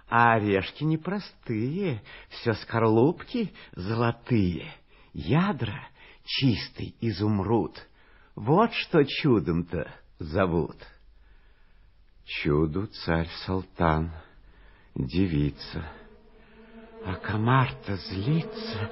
А 0.08 0.34
орешки 0.34 0.84
непростые, 0.84 2.02
все 2.30 2.54
скорлупки 2.54 3.54
золотые, 3.76 4.72
ядра 5.14 5.88
чистый 6.24 6.96
изумруд. 7.02 7.76
Вот 8.36 8.74
что 8.74 9.04
чудом-то 9.04 9.90
зовут. 10.20 10.76
Чуду 12.26 12.88
царь-салтан, 12.88 14.12
девица. 14.96 15.86
А 17.06 17.16
комар-то 17.16 17.98
злится, 17.98 18.90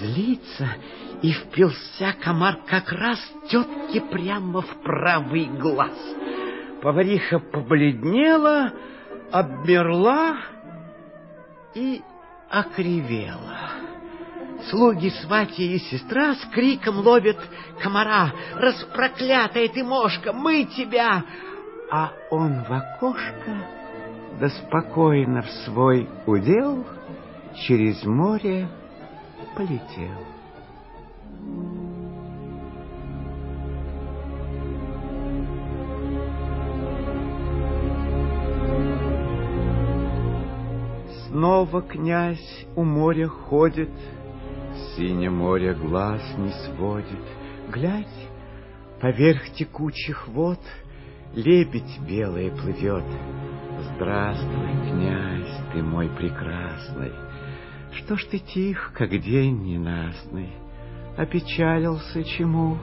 злится, 0.00 0.76
и 1.22 1.32
впился 1.32 2.14
комар 2.22 2.58
как 2.66 2.90
раз 2.90 3.18
тетке 3.50 4.00
прямо 4.00 4.62
в 4.62 4.82
правый 4.82 5.46
глаз. 5.58 5.96
Повариха 6.82 7.38
побледнела, 7.38 8.72
обмерла 9.30 10.36
и 11.74 12.02
окривела. 12.48 13.58
Слуги, 14.70 15.08
свати 15.08 15.74
и 15.74 15.78
сестра 15.78 16.34
с 16.34 16.44
криком 16.52 16.98
ловят 16.98 17.38
комара. 17.82 18.32
«Распроклятая 18.54 19.68
ты 19.68 19.82
мошка, 19.82 20.32
мы 20.32 20.64
тебя!» 20.64 21.24
А 21.90 22.12
он 22.30 22.62
в 22.62 22.72
окошко, 22.72 23.66
да 24.38 24.48
спокойно 24.48 25.42
в 25.42 25.50
свой 25.64 26.08
удел 26.26 26.86
через 27.66 28.04
море 28.04 28.68
полетел. 29.56 30.39
Снова 41.30 41.80
князь 41.82 42.66
у 42.74 42.82
моря 42.82 43.28
ходит, 43.28 43.90
Синее 44.96 45.30
море 45.30 45.74
глаз 45.74 46.20
не 46.36 46.50
сводит. 46.50 47.24
Глядь, 47.68 48.28
поверх 49.00 49.52
текучих 49.52 50.26
вод 50.26 50.58
Лебедь 51.32 52.00
белый 52.00 52.50
плывет. 52.50 53.04
Здравствуй, 53.94 54.72
князь, 54.90 55.56
ты 55.72 55.80
мой 55.80 56.08
прекрасный. 56.08 57.12
Что 57.92 58.16
ж 58.16 58.24
ты 58.24 58.38
тих, 58.40 58.92
как 58.96 59.10
день 59.10 59.62
ненастный? 59.62 60.50
Опечалился 61.16 62.24
чему? 62.24 62.76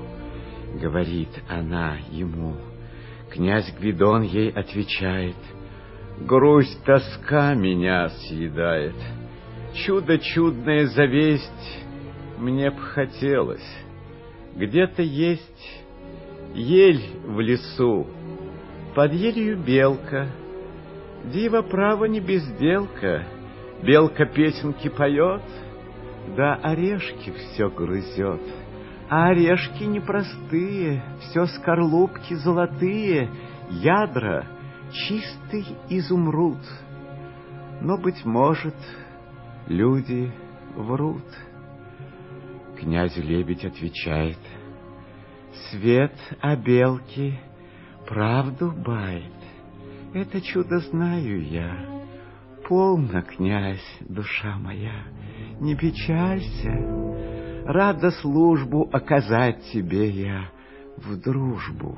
Говорит 0.81 1.43
она 1.49 1.97
ему. 2.11 2.55
Князь 3.29 3.73
Гвидон 3.77 4.21
ей 4.21 4.51
отвечает. 4.51 5.35
Грусть, 6.21 6.83
тоска 6.83 7.53
меня 7.53 8.09
съедает. 8.09 8.95
Чудо 9.73 10.17
чудная 10.17 10.87
завесть 10.87 11.85
мне 12.39 12.71
б 12.71 12.77
хотелось. 12.77 13.67
Где-то 14.55 15.03
есть 15.03 15.83
ель 16.55 17.03
в 17.23 17.39
лесу, 17.39 18.07
под 18.95 19.13
елью 19.13 19.59
белка. 19.59 20.27
Дива 21.25 21.61
право 21.61 22.05
не 22.05 22.19
безделка, 22.19 23.23
белка 23.83 24.25
песенки 24.25 24.89
поет, 24.89 25.43
да 26.35 26.55
орешки 26.55 27.31
все 27.31 27.69
грызет. 27.69 28.41
А 29.09 29.27
орешки 29.27 29.83
непростые, 29.83 31.03
все 31.19 31.45
скорлупки 31.45 32.33
золотые, 32.33 33.29
ядра 33.69 34.47
чистый 34.91 35.65
изумруд. 35.89 36.59
Но, 37.81 37.97
быть 37.97 38.25
может, 38.25 38.75
люди 39.67 40.31
врут. 40.75 41.25
Князь 42.79 43.17
Лебедь 43.17 43.65
отвечает, 43.65 44.37
Свет 45.69 46.13
о 46.39 46.55
белке 46.55 47.39
правду 48.07 48.71
бает. 48.71 49.33
Это 50.13 50.39
чудо 50.41 50.79
знаю 50.79 51.43
я. 51.43 51.97
Полно, 52.67 53.21
князь, 53.21 53.97
душа 54.01 54.57
моя, 54.57 55.05
не 55.59 55.75
печалься. 55.75 57.63
Рада 57.65 58.11
службу 58.11 58.89
оказать 58.91 59.63
тебе 59.71 60.09
я 60.09 60.49
в 60.97 61.17
дружбу. 61.19 61.97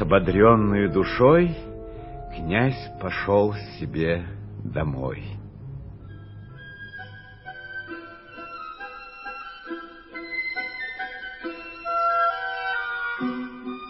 С 0.00 0.02
ободренной 0.02 0.88
душой 0.88 1.54
князь 2.34 2.88
пошел 3.02 3.54
себе 3.78 4.24
домой. 4.64 5.22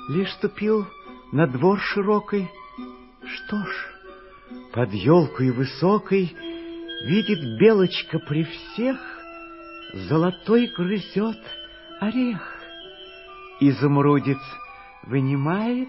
Лишь 0.09 0.33
ступил 0.33 0.85
на 1.31 1.46
двор 1.46 1.79
широкой, 1.79 2.51
что 3.25 3.59
ж, 3.59 3.70
под 4.73 4.92
елкой 4.92 5.53
высокой 5.53 6.37
видит 7.05 7.61
белочка 7.61 8.18
при 8.18 8.42
всех 8.42 8.99
золотой 10.09 10.73
грызет 10.77 11.38
орех. 12.01 12.57
Изумрудец 13.61 14.40
вынимает, 15.04 15.88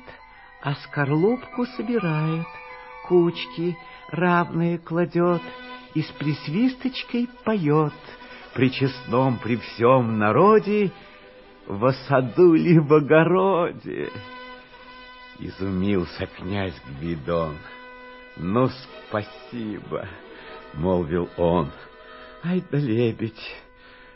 а 0.62 0.76
скорлупку 0.76 1.66
собирает, 1.66 2.48
кучки 3.08 3.78
равные 4.10 4.78
кладет 4.78 5.42
и 5.94 6.02
с 6.02 6.08
присвисточкой 6.12 7.30
поет 7.44 7.94
при 8.54 8.72
честном, 8.72 9.38
при 9.40 9.58
всем 9.58 10.18
народе 10.18 10.92
во 11.68 11.94
саду 11.94 12.54
ли 12.54 12.80
в 12.80 12.94
огороде. 12.94 14.10
Изумился 15.40 16.28
князь 16.28 16.80
Гвидон. 17.00 17.58
Ну, 18.38 18.70
спасибо, 19.08 20.08
молвил 20.74 21.30
он. 21.38 21.72
Ай 22.44 22.64
да 22.72 22.78
лебедь, 22.78 23.56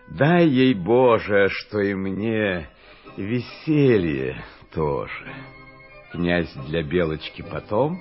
дай 0.08 0.47
ей, 0.47 0.73
Боже, 0.73 1.49
что 1.49 1.79
и 1.79 1.93
мне 1.93 2.69
веселье 3.17 4.43
тоже. 4.75 5.33
Князь 6.11 6.53
для 6.67 6.83
Белочки 6.83 7.41
потом 7.41 7.99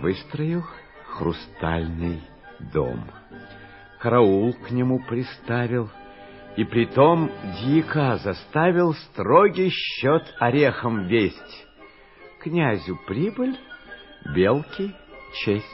выстроил 0.00 0.64
хрустальный 1.06 2.20
дом. 2.74 3.10
Караул 4.00 4.52
к 4.52 4.70
нему 4.70 5.00
приставил— 5.08 5.88
и 6.56 6.64
притом 6.64 7.30
дьяка 7.60 8.16
заставил 8.16 8.94
строгий 8.94 9.68
счет 9.70 10.22
орехом 10.38 11.06
весть. 11.06 11.66
Князю 12.40 12.98
прибыль, 13.06 13.56
белки 14.34 14.94
честь. 15.34 15.64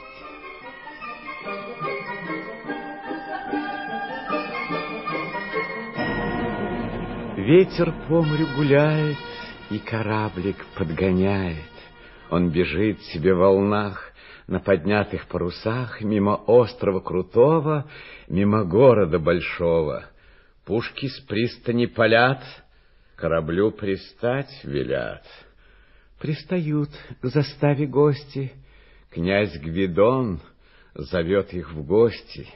Ветер 7.37 7.93
по 8.07 8.21
морю 8.21 8.47
гуляет, 8.55 9.17
и 9.75 9.79
кораблик 9.79 10.65
подгоняет. 10.77 11.57
Он 12.29 12.49
бежит 12.49 13.01
себе 13.01 13.33
в 13.33 13.39
волнах, 13.39 14.11
на 14.47 14.59
поднятых 14.59 15.27
парусах, 15.27 16.01
мимо 16.01 16.35
острова 16.35 16.99
Крутого, 16.99 17.89
мимо 18.27 18.65
города 18.65 19.19
Большого— 19.19 20.05
Пушки 20.65 21.07
с 21.07 21.19
пристани 21.19 21.87
палят, 21.87 22.41
кораблю 23.17 23.71
пристать 23.71 24.63
велят. 24.63 25.25
Пристают 26.19 26.89
к 27.21 27.25
заставе 27.27 27.85
гости, 27.85 28.53
князь 29.09 29.57
Гвидон 29.59 30.39
зовет 30.95 31.53
их 31.53 31.73
в 31.73 31.83
гости. 31.85 32.47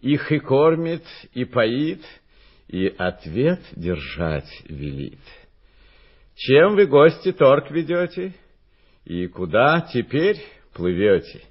Их 0.00 0.32
и 0.32 0.40
кормит, 0.40 1.04
и 1.32 1.44
поит, 1.44 2.02
и 2.66 2.88
ответ 2.98 3.60
держать 3.76 4.50
велит. 4.68 5.20
Чем 6.36 6.74
вы, 6.74 6.86
гости, 6.86 7.32
торг 7.32 7.70
ведете? 7.70 8.34
И 9.04 9.26
куда 9.28 9.80
теперь 9.92 10.40
плывете? 10.72 11.42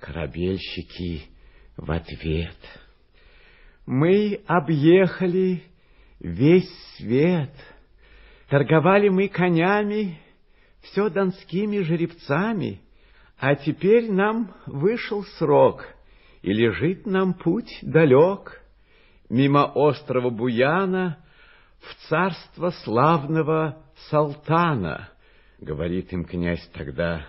Корабельщики 0.00 1.22
в 1.76 1.90
ответ— 1.90 2.56
мы 3.86 4.40
объехали 4.46 5.62
весь 6.18 6.70
свет, 6.96 7.52
торговали 8.48 9.08
мы 9.08 9.28
конями, 9.28 10.18
все 10.80 11.10
донскими 11.10 11.80
жеребцами, 11.80 12.80
а 13.38 13.54
теперь 13.54 14.10
нам 14.10 14.54
вышел 14.66 15.22
срок, 15.38 15.84
и 16.42 16.52
лежит 16.52 17.06
нам 17.06 17.34
путь 17.34 17.78
далек, 17.82 18.62
мимо 19.28 19.64
острова 19.66 20.30
Буяна 20.30 21.18
в 21.84 22.08
царство 22.08 22.70
славного 22.84 23.82
Салтана, 24.08 25.08
говорит 25.58 26.12
им 26.12 26.24
князь 26.24 26.66
тогда, 26.72 27.26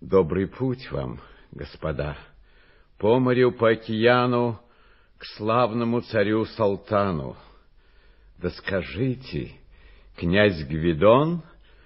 добрый 0.00 0.46
путь 0.46 0.90
вам, 0.90 1.20
господа, 1.52 2.16
по 2.98 3.18
морю, 3.18 3.52
по 3.52 3.70
океану, 3.70 4.60
к 5.18 5.24
славному 5.36 6.00
царю 6.00 6.44
Салтану. 6.44 7.36
Да 8.38 8.50
скажите, 8.50 9.52
князь 10.16 10.62
Гвидон 10.64 11.42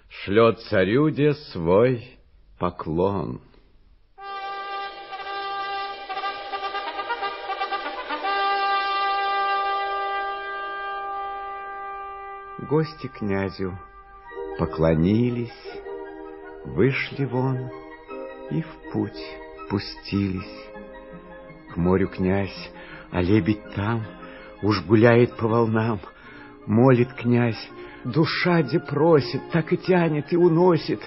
шлет 0.08 0.60
царюде 0.60 1.34
свой 1.34 2.18
поклон. 2.58 3.40
Гости 12.68 13.06
князю 13.06 13.78
поклонились, 14.58 15.48
вышли 16.66 17.24
вон 17.24 17.70
и 18.50 18.60
в 18.60 18.92
путь 18.92 19.36
пустились. 19.70 20.66
К 21.72 21.76
морю 21.78 22.08
князь, 22.08 22.70
а 23.10 23.22
лебедь 23.22 23.72
там 23.74 24.04
уж 24.60 24.84
гуляет 24.84 25.34
по 25.38 25.48
волнам. 25.48 25.98
Молит 26.66 27.10
князь, 27.14 27.70
душа 28.04 28.60
где 28.60 28.80
просит, 28.80 29.40
так 29.50 29.72
и 29.72 29.78
тянет 29.78 30.30
и 30.34 30.36
уносит. 30.36 31.00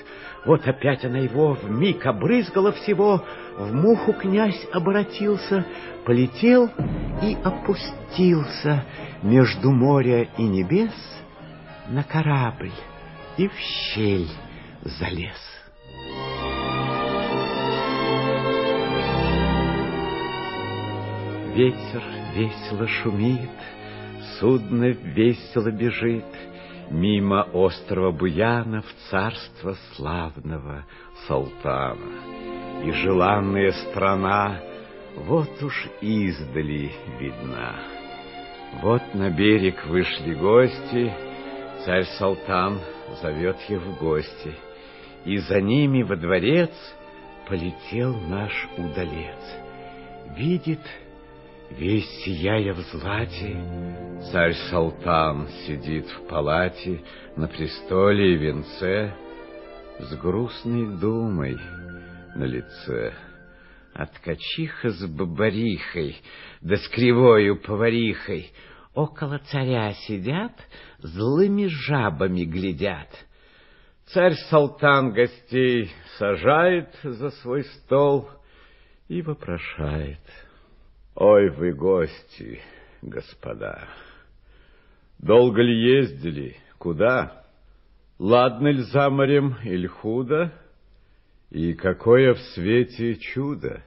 Вот 0.47 0.67
опять 0.67 1.05
она 1.05 1.19
его 1.19 1.53
в 1.53 1.69
миг 1.69 2.03
обрызгала 2.07 2.71
всего, 2.71 3.23
в 3.55 3.71
муху 3.71 4.13
князь 4.13 4.67
обратился, 4.71 5.63
полетел 6.05 6.71
и 7.21 7.37
опустился 7.43 8.83
между 9.21 9.69
моря 9.69 10.27
и 10.39 10.43
небес 10.43 11.20
на 11.89 12.03
корабль 12.03 12.71
и 13.37 13.47
в 13.47 13.53
щель 13.57 14.29
залез. 14.83 15.51
Ветер 21.55 22.03
весело 22.33 22.87
шумит, 22.87 23.49
судно 24.39 24.85
весело 24.85 25.69
бежит 25.71 26.25
Мимо 26.91 27.43
острова 27.53 28.11
Буяна 28.11 28.81
в 28.81 29.09
царство 29.09 29.77
славного 29.95 30.85
Салтана. 31.25 32.83
И 32.83 32.91
желанная 32.91 33.71
страна 33.71 34.59
вот 35.15 35.63
уж 35.63 35.87
издали 36.01 36.91
видна. 37.17 37.79
Вот 38.81 39.01
на 39.13 39.29
берег 39.29 39.85
вышли 39.85 40.33
гости, 40.33 41.13
царь 41.85 42.05
Салтан 42.17 42.79
зовет 43.21 43.57
их 43.69 43.81
в 43.81 43.99
гости, 43.99 44.53
и 45.25 45.37
за 45.37 45.61
ними 45.61 46.03
во 46.03 46.15
дворец 46.15 46.71
полетел 47.47 48.15
наш 48.27 48.51
удалец. 48.77 49.39
Видит, 50.35 50.81
Весь 51.77 52.09
сияя 52.25 52.73
в 52.73 52.79
злате, 52.79 53.55
царь 54.31 54.53
Салтан 54.69 55.47
сидит 55.65 56.05
в 56.05 56.27
палате 56.27 57.01
на 57.37 57.47
престоле 57.47 58.33
и 58.33 58.37
венце 58.37 59.13
с 59.99 60.13
грустной 60.17 60.97
думой 60.99 61.57
на 62.35 62.43
лице. 62.43 63.13
А 63.93 64.05
ткачиха 64.05 64.89
с 64.89 65.05
бабарихой, 65.07 66.17
да 66.59 66.75
с 66.75 66.89
кривою 66.89 67.61
поварихой 67.61 68.51
около 68.93 69.39
царя 69.39 69.93
сидят, 69.93 70.53
злыми 71.01 71.67
жабами 71.67 72.43
глядят. 72.43 73.09
Царь 74.07 74.35
Салтан 74.49 75.13
гостей 75.13 75.91
сажает 76.17 76.89
за 77.03 77.29
свой 77.29 77.63
стол 77.63 78.29
и 79.07 79.21
вопрошает— 79.21 80.19
Ой, 81.15 81.49
вы 81.49 81.73
гости, 81.73 82.61
господа! 83.01 83.87
Долго 85.19 85.61
ли 85.61 85.99
ездили? 85.99 86.55
Куда? 86.77 87.45
Ладно 88.17 88.69
ли 88.69 88.81
за 88.83 89.09
морем 89.09 89.57
или 89.63 89.87
худо? 89.87 90.53
И 91.49 91.73
какое 91.73 92.33
в 92.33 92.39
свете 92.53 93.15
чудо? 93.15 93.83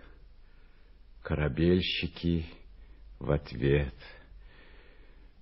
Корабельщики 1.22 2.46
в 3.18 3.30
ответ. 3.30 3.94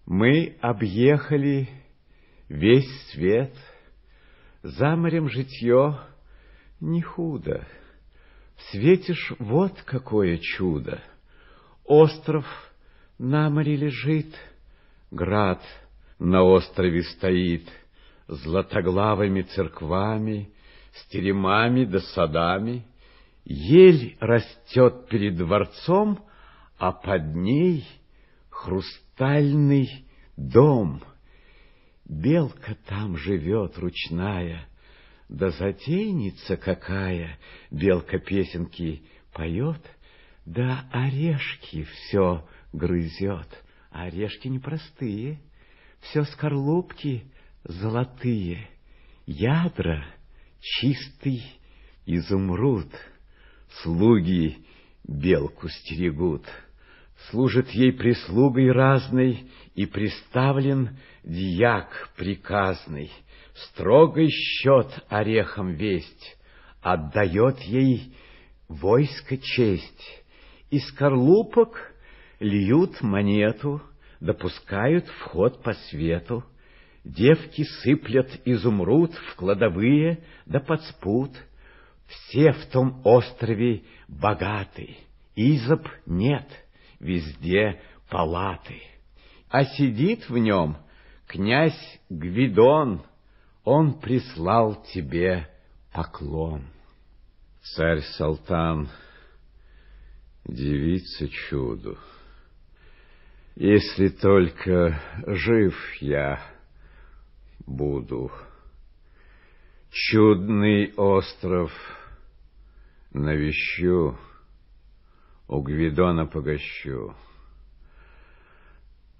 Мы 0.06 0.56
объехали 0.60 1.68
весь 2.48 3.10
свет, 3.10 3.54
За 4.62 4.94
морем 4.94 5.28
житье 5.28 5.98
не 6.80 7.02
худо. 7.02 7.66
Светишь, 8.70 9.32
вот 9.38 9.80
какое 9.82 10.38
чудо! 10.38 11.02
Остров 11.84 12.46
на 13.18 13.50
море 13.50 13.74
лежит, 13.74 14.34
град 15.10 15.60
на 16.18 16.42
острове 16.44 17.02
стоит, 17.02 17.68
Златоглавыми 18.28 19.42
церквами, 19.42 20.52
с 20.94 21.06
теремами 21.06 21.84
да 21.84 21.98
садами. 21.98 22.86
Ель 23.44 24.16
растет 24.20 25.08
перед 25.08 25.36
дворцом, 25.36 26.24
а 26.78 26.92
под 26.92 27.34
ней 27.34 27.84
хрустальный 29.22 30.04
дом. 30.36 31.02
Белка 32.04 32.76
там 32.86 33.16
живет 33.16 33.78
ручная, 33.78 34.66
да 35.28 35.50
затейница 35.50 36.56
какая, 36.56 37.38
белка 37.70 38.18
песенки 38.18 39.02
поет— 39.32 39.80
да 40.44 40.88
орешки 40.90 41.84
все 41.84 42.44
грызет. 42.72 43.46
Орешки 43.92 44.48
непростые, 44.48 45.38
все 46.00 46.24
скорлупки 46.24 47.24
золотые, 47.62 48.68
ядра 49.24 50.04
чистый 50.60 51.44
изумруд. 52.06 52.88
Слуги 53.82 54.66
белку 55.04 55.68
стерегут, 55.68 56.44
служит 57.30 57.70
ей 57.70 57.92
прислугой 57.92 58.70
разной, 58.70 59.46
и 59.74 59.86
приставлен 59.86 60.98
дьяк 61.24 62.10
приказный, 62.16 63.10
строгой 63.54 64.28
счет 64.28 64.88
орехом 65.08 65.72
весть, 65.74 66.36
отдает 66.82 67.58
ей 67.60 68.14
войско 68.68 69.38
честь. 69.38 70.22
Из 70.70 70.86
скорлупок 70.88 71.92
льют 72.40 73.00
монету, 73.02 73.82
допускают 74.20 75.06
вход 75.06 75.62
по 75.62 75.72
свету. 75.72 76.44
Девки 77.04 77.64
сыплят 77.82 78.28
изумруд 78.44 79.12
в 79.14 79.36
кладовые 79.36 80.24
да 80.46 80.60
под 80.60 80.82
спут. 80.82 81.30
Все 82.06 82.52
в 82.52 82.66
том 82.66 83.00
острове 83.04 83.82
богаты, 84.06 84.96
изоб 85.34 85.88
нет, 86.06 86.46
везде 87.02 87.80
палаты. 88.08 88.80
А 89.50 89.64
сидит 89.64 90.28
в 90.30 90.38
нем 90.38 90.78
князь 91.26 92.00
Гвидон, 92.08 93.02
он 93.64 94.00
прислал 94.00 94.82
тебе 94.94 95.48
поклон. 95.92 96.64
Царь 97.62 98.00
Салтан 98.00 98.88
Девица 100.44 101.28
чуду. 101.28 101.98
Если 103.54 104.08
только 104.08 105.00
жив 105.26 105.76
я 106.00 106.42
буду, 107.66 108.32
Чудный 109.90 110.94
остров 110.96 111.70
навещу, 113.12 114.16
У 115.52 115.60
Гвидона 115.60 116.24
погощу. 116.24 117.14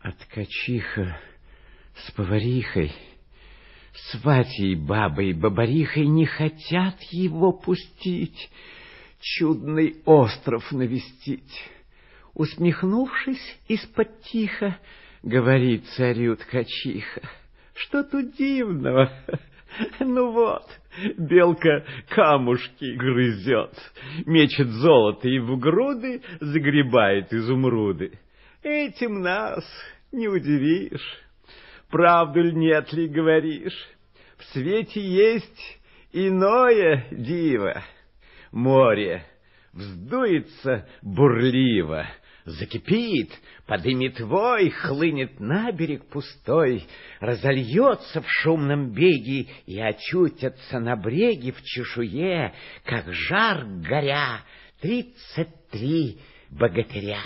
А 0.00 0.12
ткачиха 0.12 1.20
с 1.94 2.10
поварихой, 2.12 2.90
Сватьей 3.92 4.74
бабой 4.74 5.34
бабарихой 5.34 6.06
Не 6.06 6.24
хотят 6.24 6.98
его 7.10 7.52
пустить, 7.52 8.50
чудный 9.20 10.00
остров 10.06 10.72
навестить. 10.72 11.70
Усмехнувшись 12.32 13.58
из-под 13.68 14.22
тихо, 14.22 14.78
говорит 15.22 15.86
царю 15.96 16.36
ткачиха, 16.36 17.28
что 17.74 18.04
тут 18.04 18.38
дивного? 18.38 19.12
Ну 20.00 20.32
вот, 20.32 20.66
белка 21.16 21.84
камушки 22.08 22.94
грызет, 22.96 23.72
мечет 24.26 24.68
золото 24.68 25.28
и 25.28 25.38
в 25.38 25.58
груды 25.58 26.22
загребает 26.40 27.32
изумруды. 27.32 28.18
Этим 28.62 29.22
нас 29.22 29.64
не 30.12 30.28
удивишь. 30.28 31.18
Правду 31.90 32.42
ли 32.42 32.52
нет 32.52 32.92
ли 32.92 33.08
говоришь? 33.08 33.76
В 34.38 34.44
свете 34.52 35.00
есть 35.00 35.80
иное 36.12 37.06
диво 37.10 37.82
море 38.50 39.24
вздуется 39.72 40.86
бурливо, 41.02 42.06
закипит, 42.44 43.30
подымет 43.66 44.20
вой, 44.20 44.70
хлынет 44.70 45.38
на 45.40 45.70
берег 45.72 46.06
пустой, 46.06 46.84
разольется 47.20 48.20
в 48.20 48.26
шумном 48.28 48.92
беге 48.92 49.48
и 49.66 49.80
очутятся 49.80 50.80
на 50.80 50.96
бреге 50.96 51.52
в 51.52 51.62
чешуе, 51.62 52.52
как 52.84 53.12
жар 53.12 53.64
горя, 53.64 54.40
тридцать 54.80 55.70
три 55.70 56.18
богатыря. 56.50 57.22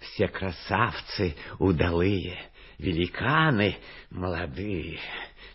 Все 0.00 0.26
красавцы 0.28 1.36
удалые, 1.58 2.36
великаны 2.78 3.76
молодые, 4.10 4.98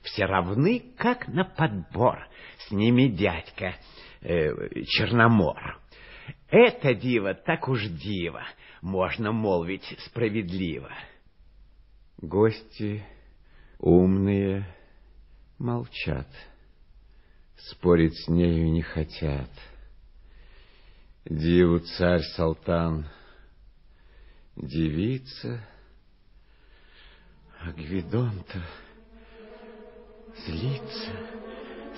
все 0.04 0.26
равны, 0.26 0.84
как 0.98 1.28
на 1.28 1.44
подбор, 1.44 2.28
с 2.60 2.72
ними 2.72 3.08
дядька 3.08 3.76
э, 4.22 4.84
Черномор. 4.86 5.80
Это 6.50 6.94
диво 6.94 7.34
так 7.34 7.68
уж 7.68 7.84
диво, 7.84 8.44
можно 8.88 9.34
молвить 9.34 9.98
справедливо. 10.06 10.90
Гости 12.20 13.06
умные 13.80 14.66
молчат, 15.60 16.28
спорить 17.58 18.18
с 18.18 18.30
нею 18.30 18.72
не 18.72 18.82
хотят. 18.82 19.50
Диву 21.26 21.80
царь 21.80 22.22
Салтан, 22.36 23.06
девица, 24.56 25.68
а 27.60 27.74
Гвидон-то 27.74 28.62
злится, 30.46 31.12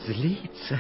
злится, 0.08 0.80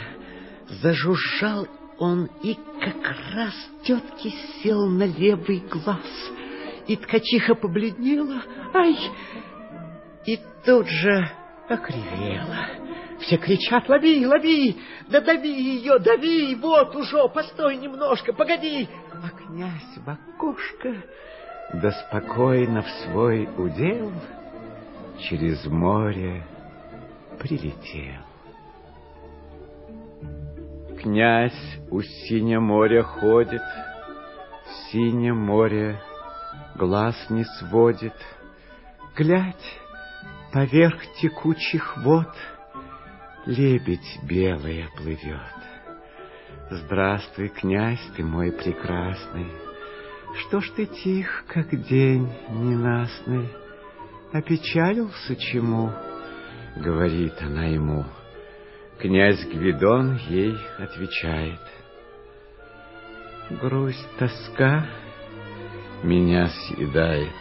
зажужжал 0.81 1.67
он 1.99 2.29
и 2.41 2.57
как 2.79 3.35
раз 3.35 3.53
тетке 3.83 4.31
сел 4.61 4.87
на 4.87 5.03
левый 5.05 5.59
глаз. 5.69 6.31
И 6.87 6.95
ткачиха 6.95 7.53
побледнела, 7.55 8.41
ай, 8.73 8.97
и 10.25 10.39
тут 10.65 10.87
же 10.87 11.29
окривела. 11.67 12.67
Все 13.19 13.37
кричат, 13.37 13.87
лови, 13.89 14.25
лови, 14.25 14.77
да 15.09 15.19
дави 15.21 15.51
ее, 15.51 15.99
дави, 15.99 16.55
вот 16.55 16.95
уже, 16.95 17.27
постой 17.29 17.77
немножко, 17.77 18.33
погоди. 18.33 18.87
А 19.11 19.29
князь 19.29 19.97
в 19.97 20.09
окошко, 20.09 21.03
да 21.73 21.91
спокойно 21.91 22.81
в 22.81 22.89
свой 23.03 23.47
удел 23.57 24.11
через 25.19 25.65
море 25.65 26.43
прилетел. 27.39 28.28
Князь 31.01 31.79
у 31.91 32.01
синего 32.01 32.59
моря 32.59 33.03
ходит, 33.03 33.61
в 33.61 34.91
синее 34.91 35.33
море 35.33 35.97
глаз 36.75 37.15
не 37.29 37.45
сводит. 37.45 38.13
Глядь, 39.15 39.79
поверх 40.51 41.01
текучих 41.21 41.95
вод 42.03 42.27
лебедь 43.45 44.19
белая 44.23 44.89
плывет. 44.97 45.55
Здравствуй, 46.69 47.47
князь 47.47 48.05
ты 48.17 48.23
мой 48.25 48.51
прекрасный, 48.51 49.47
Что 50.41 50.59
ж 50.59 50.69
ты 50.75 50.85
тих, 50.85 51.45
как 51.47 51.69
день 51.87 52.29
ненастный? 52.49 53.49
Опечалился 54.33 55.37
чему? 55.37 55.91
Говорит 56.75 57.35
она 57.41 57.67
ему— 57.67 58.03
Князь 58.99 59.45
Гвидон 59.45 60.17
ей 60.27 60.57
отвечает. 60.77 61.61
Грусть, 63.49 64.05
тоска 64.17 64.89
меня 66.03 66.49
съедает. 66.49 67.33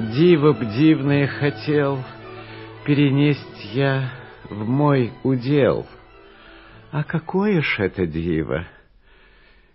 Диво 0.00 0.54
б 0.54 0.64
дивное 0.74 1.26
хотел 1.26 2.02
перенесть 2.86 3.74
я 3.74 4.10
в 4.48 4.66
мой 4.66 5.12
удел. 5.22 5.86
А 6.90 7.04
какое 7.04 7.60
ж 7.60 7.80
это 7.80 8.06
диво? 8.06 8.66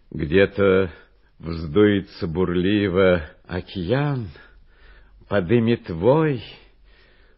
Где-то 0.10 0.92
вздуется 1.38 2.26
бурливо 2.26 3.30
океан, 3.48 4.30
подымет 5.30 5.88
вой, 5.92 6.44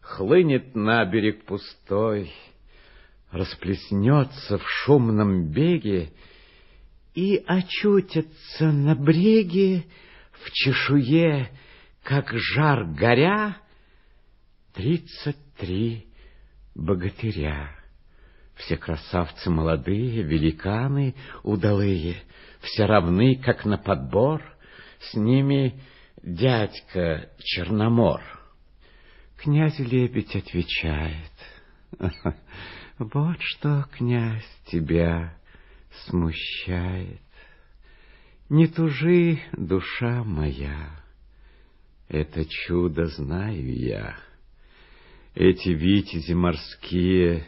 хлынет 0.00 0.74
на 0.74 1.04
берег 1.04 1.44
пустой— 1.44 2.32
расплеснется 3.30 4.58
в 4.58 4.68
шумном 4.68 5.50
беге 5.50 6.12
и 7.14 7.42
очутится 7.46 8.72
на 8.72 8.94
бреге 8.94 9.84
в 10.32 10.50
чешуе, 10.52 11.50
как 12.02 12.32
жар 12.32 12.86
горя, 12.86 13.56
тридцать 14.74 15.36
три 15.58 16.06
богатыря. 16.74 17.76
Все 18.56 18.76
красавцы 18.76 19.48
молодые, 19.48 20.22
великаны 20.22 21.14
удалые, 21.42 22.16
все 22.60 22.84
равны, 22.84 23.36
как 23.36 23.64
на 23.64 23.78
подбор, 23.78 24.42
с 25.00 25.14
ними 25.14 25.80
дядька 26.22 27.30
Черномор. 27.38 28.20
Князь 29.38 29.78
Лебедь 29.78 30.36
отвечает— 30.36 31.32
вот 33.00 33.38
что, 33.40 33.86
князь, 33.92 34.44
тебя 34.66 35.34
смущает. 36.04 37.22
Не 38.50 38.66
тужи, 38.66 39.40
душа 39.52 40.22
моя, 40.22 40.90
это 42.08 42.44
чудо 42.44 43.06
знаю 43.06 43.74
я. 43.74 44.18
Эти 45.34 45.70
витязи 45.70 46.34
морские, 46.34 47.46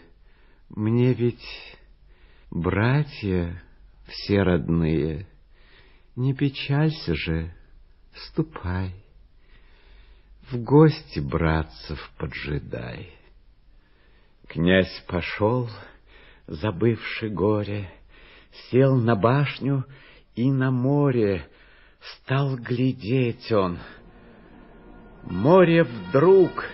мне 0.70 1.12
ведь 1.12 1.76
братья 2.50 3.62
все 4.06 4.42
родные. 4.42 5.26
Не 6.16 6.32
печалься 6.32 7.14
же, 7.14 7.54
ступай, 8.14 8.94
в 10.50 10.56
гости 10.56 11.20
братцев 11.20 12.10
поджидай. 12.16 13.21
Князь 14.52 15.02
пошел, 15.08 15.70
забывший 16.46 17.30
горе, 17.30 17.88
Сел 18.68 18.96
на 18.96 19.16
башню 19.16 19.86
и 20.34 20.52
на 20.52 20.70
море 20.70 21.46
Стал 22.02 22.56
глядеть 22.56 23.50
он. 23.50 23.78
Море 25.22 25.84
вдруг 25.84 26.66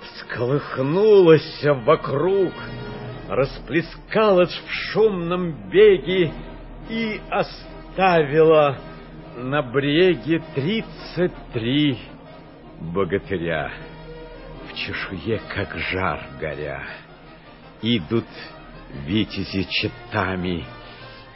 всколыхнулось 0.00 1.62
вокруг, 1.84 2.54
Расплескалось 3.28 4.54
в 4.66 4.70
шумном 4.70 5.68
беге 5.68 6.32
И 6.88 7.20
оставило 7.30 8.78
на 9.36 9.60
бреге 9.60 10.42
тридцать 10.54 11.52
три 11.52 11.98
богатыря 12.80 13.93
чешуе, 14.74 15.40
как 15.54 15.76
жар 15.78 16.26
горя. 16.40 16.82
Идут 17.82 18.26
витязи 19.06 19.64
четами, 19.70 20.64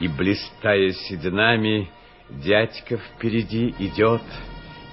и, 0.01 0.09
блистая 0.09 0.91
сединами, 0.91 1.91
дядька 2.29 2.99
впереди 2.99 3.75
идет 3.79 4.23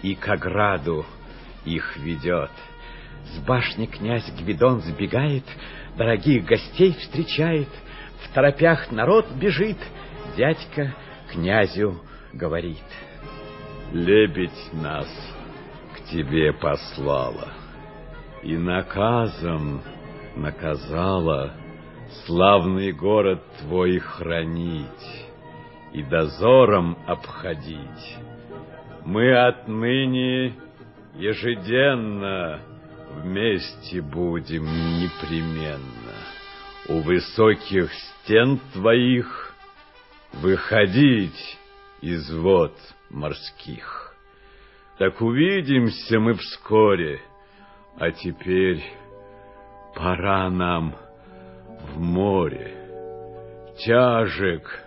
и 0.01 0.15
к 0.15 0.27
ограду 0.29 1.05
их 1.65 1.97
ведет. 1.97 2.51
С 3.33 3.39
башни 3.39 3.85
князь 3.85 4.29
Гвидон 4.39 4.81
сбегает, 4.81 5.43
дорогих 5.97 6.45
гостей 6.45 6.93
встречает, 6.93 7.69
в 8.23 8.33
торопях 8.33 8.91
народ 8.91 9.29
бежит, 9.31 9.77
дядька 10.37 10.95
князю 11.31 12.01
говорит. 12.33 12.83
Лебедь 13.91 14.73
нас 14.73 15.07
к 15.95 16.09
тебе 16.09 16.53
послала 16.53 17.64
и 18.45 18.55
наказом 18.57 19.81
наказала 20.35 21.55
славный 22.25 22.91
город 22.91 23.41
твой 23.59 23.97
хранить 23.97 25.25
и 25.91 26.03
дозором 26.03 26.95
обходить. 27.07 28.17
Мы 29.03 29.35
отныне 29.35 30.53
ежеденно 31.15 32.61
вместе 33.15 34.01
будем 34.01 34.63
непременно. 34.63 36.13
У 36.87 36.99
высоких 36.99 37.91
стен 37.93 38.59
твоих 38.73 39.55
выходить 40.33 41.57
из 42.01 42.31
вод 42.31 42.77
морских. 43.09 44.15
Так 44.99 45.19
увидимся 45.19 46.19
мы 46.19 46.35
вскоре— 46.35 47.21
а 47.97 48.11
теперь 48.11 48.83
пора 49.95 50.49
нам 50.49 50.95
в 51.93 51.99
море. 51.99 52.73
Тяжек 53.77 54.83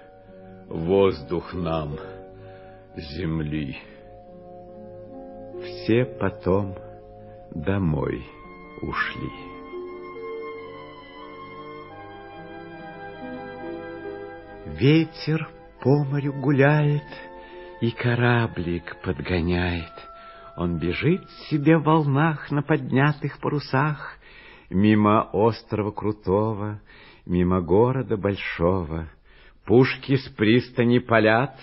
воздух 0.69 1.53
нам 1.55 1.99
земли. 2.97 3.77
все 5.63 6.05
потом 6.05 6.77
домой 7.51 8.25
ушли. 8.83 9.31
Ветер 14.67 15.49
по 15.81 16.05
морю 16.05 16.33
гуляет 16.35 17.03
и 17.81 17.91
кораблик 17.91 18.97
подгоняет. 19.03 20.08
Он 20.59 20.77
бежит 20.77 21.23
себе 21.49 21.79
в 21.79 21.85
волнах 21.85 22.51
на 22.51 22.63
поднятых 22.63 23.39
парусах, 23.39 24.19
Мимо 24.71 25.23
острова 25.33 25.93
крутого, 25.93 26.83
мимо 27.25 27.63
города 27.63 28.17
большого. 28.17 29.09
Пушки 29.65 30.17
с 30.17 30.29
пристани 30.31 30.99
палят, 30.99 31.57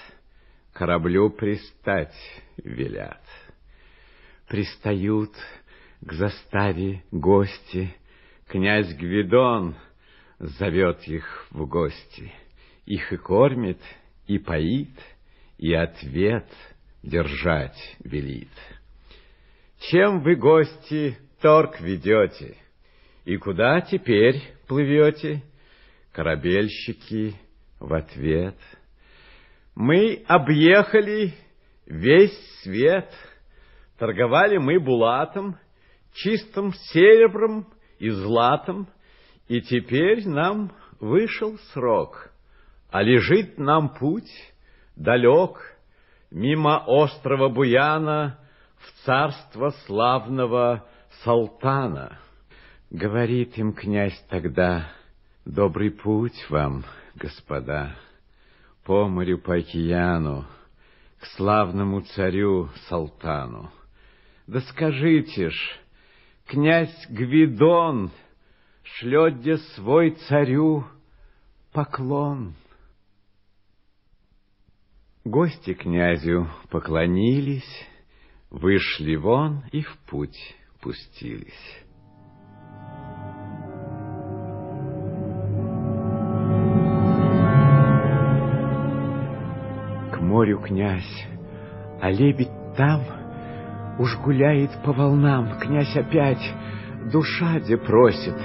кораблю 0.73 1.29
пристать 1.29 2.15
велят. 2.63 3.21
Пристают 4.47 5.33
к 6.01 6.13
заставе 6.13 7.03
гости, 7.11 7.93
князь 8.47 8.91
Гвидон 8.95 9.75
зовет 10.39 11.05
их 11.05 11.47
в 11.51 11.67
гости. 11.67 12.31
Их 12.85 13.11
и 13.11 13.17
кормит, 13.17 13.81
и 14.25 14.39
поит, 14.39 14.97
и 15.57 15.73
ответ 15.73 16.47
держать 17.03 17.97
велит. 17.99 18.49
Чем 19.91 20.21
вы, 20.21 20.35
гости, 20.35 21.15
торг 21.41 21.79
ведете? 21.79 22.57
И 23.23 23.37
куда 23.37 23.81
теперь 23.81 24.41
плывете? 24.67 25.43
Корабельщики 26.11 27.35
в 27.79 27.93
ответ. 27.93 28.55
Мы 29.75 30.23
объехали 30.27 31.35
весь 31.85 32.35
свет. 32.63 33.11
Торговали 33.99 34.57
мы 34.57 34.79
булатом, 34.79 35.57
чистым 36.13 36.73
серебром 36.73 37.67
и 37.99 38.09
златом, 38.09 38.87
и 39.47 39.61
теперь 39.61 40.27
нам 40.27 40.71
вышел 40.99 41.59
срок, 41.73 42.31
а 42.89 43.03
лежит 43.03 43.59
нам 43.59 43.89
путь 43.89 44.31
далек, 44.95 45.77
мимо 46.31 46.83
острова 46.87 47.49
Буяна 47.49 48.39
в 48.85 49.05
царство 49.05 49.71
славного 49.85 50.85
Салтана. 51.23 52.19
Говорит 52.91 53.57
им 53.57 53.73
князь 53.73 54.17
тогда, 54.29 54.91
добрый 55.43 55.91
путь 55.91 56.45
вам, 56.49 56.85
господа, 57.15 57.95
по 58.85 59.07
морю, 59.07 59.39
по 59.39 59.55
океану, 59.55 60.45
к 61.19 61.25
славному 61.35 62.01
царю 62.01 62.69
Салтану. 62.87 63.71
Да 64.47 64.61
скажите 64.61 65.49
ж, 65.49 65.79
князь 66.45 67.07
Гвидон 67.09 68.11
шлет 68.83 69.39
где 69.39 69.57
свой 69.57 70.11
царю 70.11 70.85
поклон. 71.73 72.53
Гости 75.23 75.73
князю 75.73 76.47
поклонились, 76.69 77.87
вышли 78.49 79.15
вон 79.15 79.63
и 79.71 79.81
в 79.81 79.97
путь 80.09 80.55
пустились. 80.81 81.83
К 90.11 90.21
морю 90.21 90.59
князь, 90.59 91.27
а 92.01 92.11
лебедь 92.11 92.51
там 92.77 93.01
уж 93.99 94.17
гуляет 94.19 94.71
по 94.83 94.93
волнам. 94.93 95.59
Князь 95.59 95.95
опять 95.95 96.53
душа 97.11 97.59
где 97.59 97.77
просит, 97.77 98.35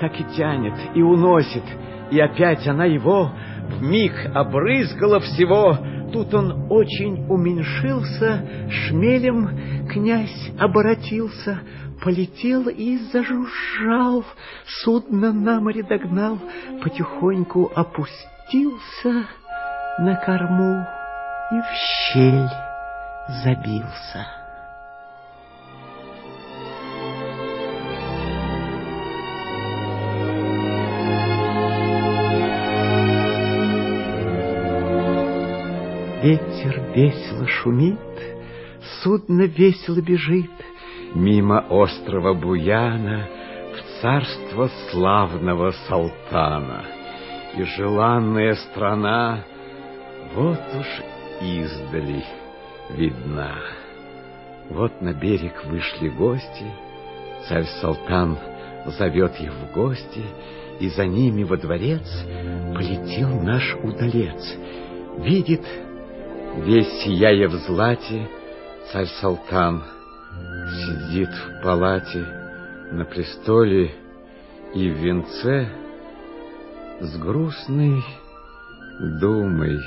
так 0.00 0.18
и 0.20 0.24
тянет, 0.36 0.74
и 0.94 1.02
уносит, 1.02 1.64
и 2.10 2.18
опять 2.18 2.66
она 2.66 2.84
его 2.84 3.32
в 3.68 3.82
миг 3.82 4.12
обрызгала 4.34 5.20
всего, 5.20 5.78
Тут 6.12 6.34
он 6.34 6.66
очень 6.70 7.26
уменьшился, 7.28 8.68
шмелем 8.68 9.88
князь 9.88 10.50
оборотился, 10.58 11.60
полетел 12.02 12.68
и 12.68 12.98
зажужжал, 13.12 14.24
судно 14.82 15.32
на 15.32 15.60
море 15.60 15.82
догнал, 15.82 16.38
потихоньку 16.82 17.70
опустился 17.74 19.26
на 19.98 20.16
корму 20.16 20.84
и 21.52 21.60
в 21.60 22.12
щель 22.12 22.48
забился. 23.44 24.39
Ветер 36.22 36.82
весело 36.94 37.46
шумит, 37.46 37.98
судно 39.02 39.44
весело 39.44 40.02
бежит 40.02 40.50
Мимо 41.14 41.64
острова 41.70 42.34
Буяна 42.34 43.26
в 43.72 44.02
царство 44.02 44.68
славного 44.90 45.72
Салтана. 45.88 46.84
И 47.56 47.62
желанная 47.62 48.54
страна 48.54 49.44
вот 50.34 50.60
уж 50.78 50.86
издали 51.40 52.22
видна. 52.90 53.54
Вот 54.68 55.00
на 55.00 55.14
берег 55.14 55.64
вышли 55.64 56.10
гости, 56.10 56.66
царь 57.48 57.64
Салтан 57.80 58.38
зовет 58.98 59.40
их 59.40 59.52
в 59.52 59.72
гости, 59.72 60.22
и 60.80 60.88
за 60.90 61.06
ними 61.06 61.44
во 61.44 61.56
дворец 61.56 62.06
полетел 62.74 63.40
наш 63.40 63.74
удалец. 63.82 64.56
Видит 65.18 65.62
Весь 66.56 67.02
сияя 67.02 67.48
в 67.48 67.54
злате, 67.54 68.28
царь 68.90 69.06
Салтан 69.20 69.84
сидит 70.68 71.30
в 71.30 71.62
палате 71.62 72.26
на 72.90 73.04
престоле 73.04 73.94
и 74.74 74.90
в 74.90 74.96
венце 74.98 75.70
с 77.00 77.16
грустной 77.18 78.02
думой 79.20 79.78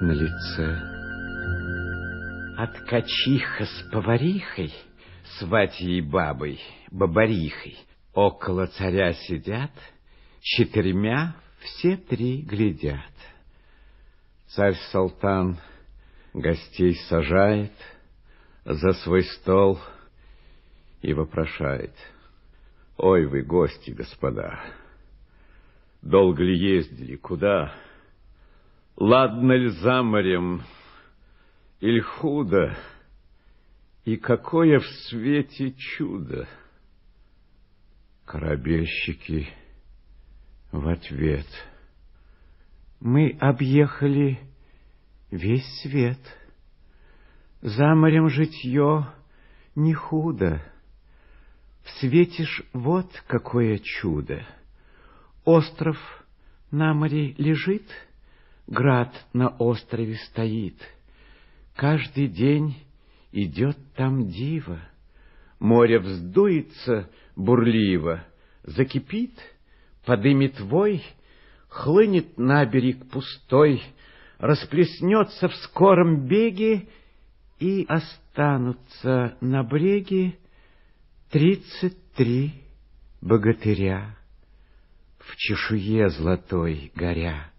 на 0.00 0.12
лице. 0.12 0.80
От 2.56 2.78
качиха 2.88 3.66
с 3.66 3.90
поварихой, 3.92 4.72
сватьей 5.38 6.00
бабой, 6.00 6.60
бабарихой, 6.90 7.76
около 8.14 8.66
царя 8.66 9.12
сидят, 9.12 9.70
четырьмя 10.40 11.36
все 11.60 11.96
три 11.96 12.40
глядят. 12.42 13.12
Царь 14.54 14.76
Салтан 14.90 15.58
гостей 16.34 16.94
сажает 17.08 17.72
за 18.66 18.92
свой 18.92 19.24
стол 19.24 19.80
и 21.00 21.14
вопрошает. 21.14 21.94
Ой 22.98 23.24
вы, 23.24 23.44
гости, 23.44 23.92
господа, 23.92 24.60
долго 26.02 26.42
ли 26.42 26.54
ездили, 26.54 27.16
куда? 27.16 27.74
Ладно 28.96 29.52
ли 29.52 29.68
за 29.68 30.02
морем, 30.02 30.62
или 31.80 32.00
худо? 32.00 32.76
И 34.04 34.18
какое 34.18 34.80
в 34.80 34.86
свете 35.08 35.72
чудо? 35.72 36.46
Корабельщики 38.26 39.48
в 40.72 40.86
ответ— 40.88 41.46
мы 43.02 43.36
объехали 43.40 44.38
весь 45.32 45.66
свет. 45.80 46.20
За 47.60 47.94
морем 47.96 48.28
житье 48.28 49.08
не 49.74 49.92
худо. 49.92 50.62
Ж 52.00 52.62
вот 52.72 53.10
какое 53.26 53.78
чудо. 53.78 54.46
Остров 55.44 55.98
на 56.70 56.94
море 56.94 57.34
лежит, 57.38 57.82
Град 58.68 59.12
на 59.32 59.48
острове 59.48 60.14
стоит. 60.30 60.76
Каждый 61.74 62.28
день 62.28 62.76
идет 63.32 63.76
там 63.96 64.28
диво. 64.28 64.80
Море 65.58 65.98
вздуется 65.98 67.10
бурливо, 67.34 68.24
Закипит, 68.62 69.36
подымет 70.04 70.60
вой— 70.60 71.02
хлынет 71.72 72.36
на 72.36 72.64
берег 72.66 73.08
пустой, 73.10 73.82
расплеснется 74.38 75.48
в 75.48 75.56
скором 75.56 76.26
беге, 76.26 76.86
и 77.58 77.86
останутся 77.88 79.36
на 79.40 79.62
бреге 79.62 80.36
тридцать 81.30 81.96
три 82.14 82.52
богатыря 83.20 84.16
в 85.20 85.36
чешуе 85.36 86.08
золотой 86.10 86.90
горя. 86.94 87.52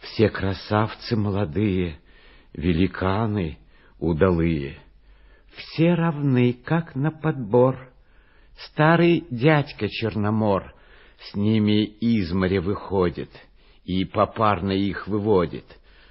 Все 0.00 0.30
красавцы 0.30 1.16
молодые, 1.16 1.98
великаны 2.52 3.58
удалые, 3.98 4.78
все 5.56 5.94
равны, 5.94 6.54
как 6.54 6.94
на 6.94 7.10
подбор. 7.10 7.90
Старый 8.56 9.26
дядька 9.30 9.88
Черномор 9.88 10.72
с 11.20 11.34
ними 11.34 11.84
из 11.84 12.32
моря 12.32 12.60
выходит 12.60 13.30
и 13.84 14.04
попарно 14.04 14.72
их 14.72 15.06
выводит, 15.06 15.64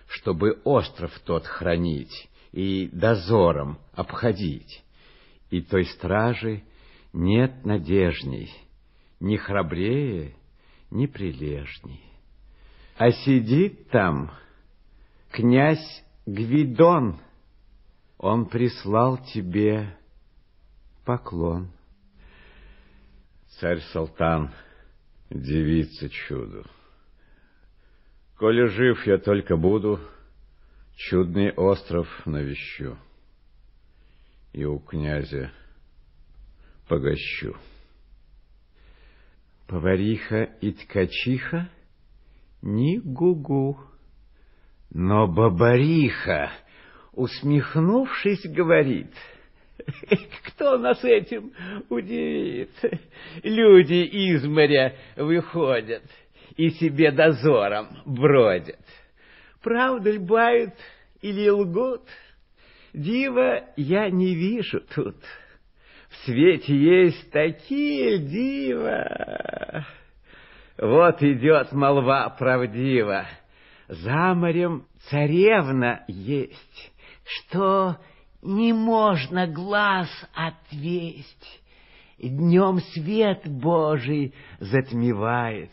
чтобы 0.08 0.62
остров 0.64 1.18
тот 1.26 1.46
хранить 1.46 2.30
и 2.52 2.90
дозором 2.92 3.80
обходить. 3.94 4.84
И 5.50 5.62
той 5.62 5.86
стражи 5.86 6.64
нет 7.12 7.66
надежней, 7.66 8.52
ни 9.20 9.38
храбрее, 9.38 10.36
ни 10.92 11.08
прилежней. 11.08 12.04
А 12.98 13.12
сидит 13.12 13.90
там 13.90 14.32
князь 15.32 16.04
Гвидон, 16.26 17.20
он 18.20 18.46
прислал 18.46 19.18
тебе 19.18 19.98
поклон. 21.06 21.72
Царь 23.60 23.80
Салтан, 23.92 24.54
девица 25.30 26.10
чуду. 26.10 26.66
Коли 28.38 28.68
жив 28.68 29.08
я 29.08 29.18
только 29.18 29.58
буду, 29.58 30.00
чудный 30.96 31.52
остров 31.52 32.08
навещу 32.26 32.98
и 34.54 34.66
у 34.66 34.80
князя 34.80 35.52
погощу. 36.88 37.56
Повариха 39.68 40.44
и 40.62 40.72
ткачиха 40.72 41.70
ни 42.62 42.98
гугу, 42.98 43.80
но 44.90 45.28
бабариха, 45.28 46.52
усмехнувшись, 47.14 48.46
говорит, 48.48 49.14
кто 50.46 50.78
нас 50.78 51.04
этим 51.04 51.52
удивит? 51.90 52.72
Люди 53.44 54.06
из 54.06 54.46
моря 54.46 54.96
выходят 55.16 56.04
и 56.56 56.70
себе 56.72 57.12
дозором 57.12 57.88
бродят. 58.06 58.80
Правда 59.62 60.12
ль 60.12 60.20
бают 60.20 60.74
или 61.22 61.50
лгут? 61.50 62.04
Дива 62.94 63.66
я 63.76 64.10
не 64.10 64.36
вижу 64.36 64.82
тут. 64.94 65.18
В 66.10 66.16
свете 66.26 66.76
есть 66.76 67.32
такие 67.32 68.18
дива. 68.18 69.86
Вот 70.78 71.22
идет 71.22 71.72
молва 71.72 72.30
правдива. 72.30 73.28
За 73.88 74.34
морем 74.34 74.88
царевна 75.10 76.04
есть, 76.08 76.92
что 77.26 77.98
не 78.42 78.74
можно 78.74 79.48
глаз 79.48 80.10
отвесть. 80.34 81.62
Днем 82.18 82.80
свет 82.94 83.48
Божий 83.48 84.34
затмевает, 84.60 85.72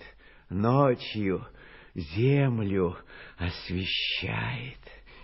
ночью 0.48 1.46
землю 1.94 2.96
освещает. 3.36 4.78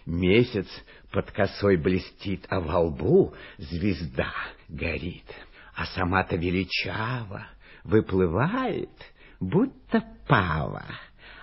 Месяц 0.04 0.66
под 1.12 1.30
косой 1.30 1.76
блестит, 1.76 2.44
а 2.48 2.60
во 2.60 2.80
лбу 2.80 3.34
звезда 3.58 4.32
горит. 4.68 5.26
А 5.74 5.86
сама-то 5.86 6.36
величава 6.36 7.46
выплывает, 7.84 8.90
будто 9.38 10.02
пава. 10.26 10.84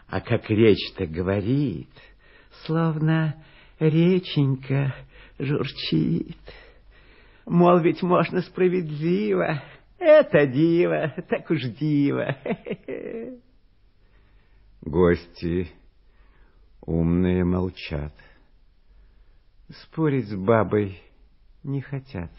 А 0.07 0.19
как 0.19 0.49
речь-то 0.49 1.05
говорит, 1.05 1.89
словно 2.65 3.41
реченька 3.79 4.93
журчит. 5.39 6.37
Мол, 7.45 7.79
ведь 7.79 8.03
можно 8.03 8.41
справедливо, 8.41 9.63
это 9.97 10.45
диво, 10.45 11.13
так 11.29 11.49
уж 11.49 11.61
диво. 11.63 12.35
Гости 14.81 15.71
умные 16.81 17.43
молчат 17.43 18.13
спорить 19.83 20.27
с 20.27 20.35
бабой 20.35 21.01
не 21.63 21.81
хотят. 21.81 22.31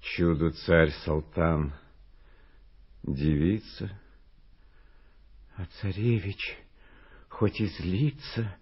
Чудо 0.00 0.50
царь 0.50 0.90
Салтан, 1.04 1.74
девица, 3.02 3.90
а 5.56 5.66
царевич 5.80 6.56
хоть 7.28 7.60
и 7.60 7.66
злится, 7.66 8.56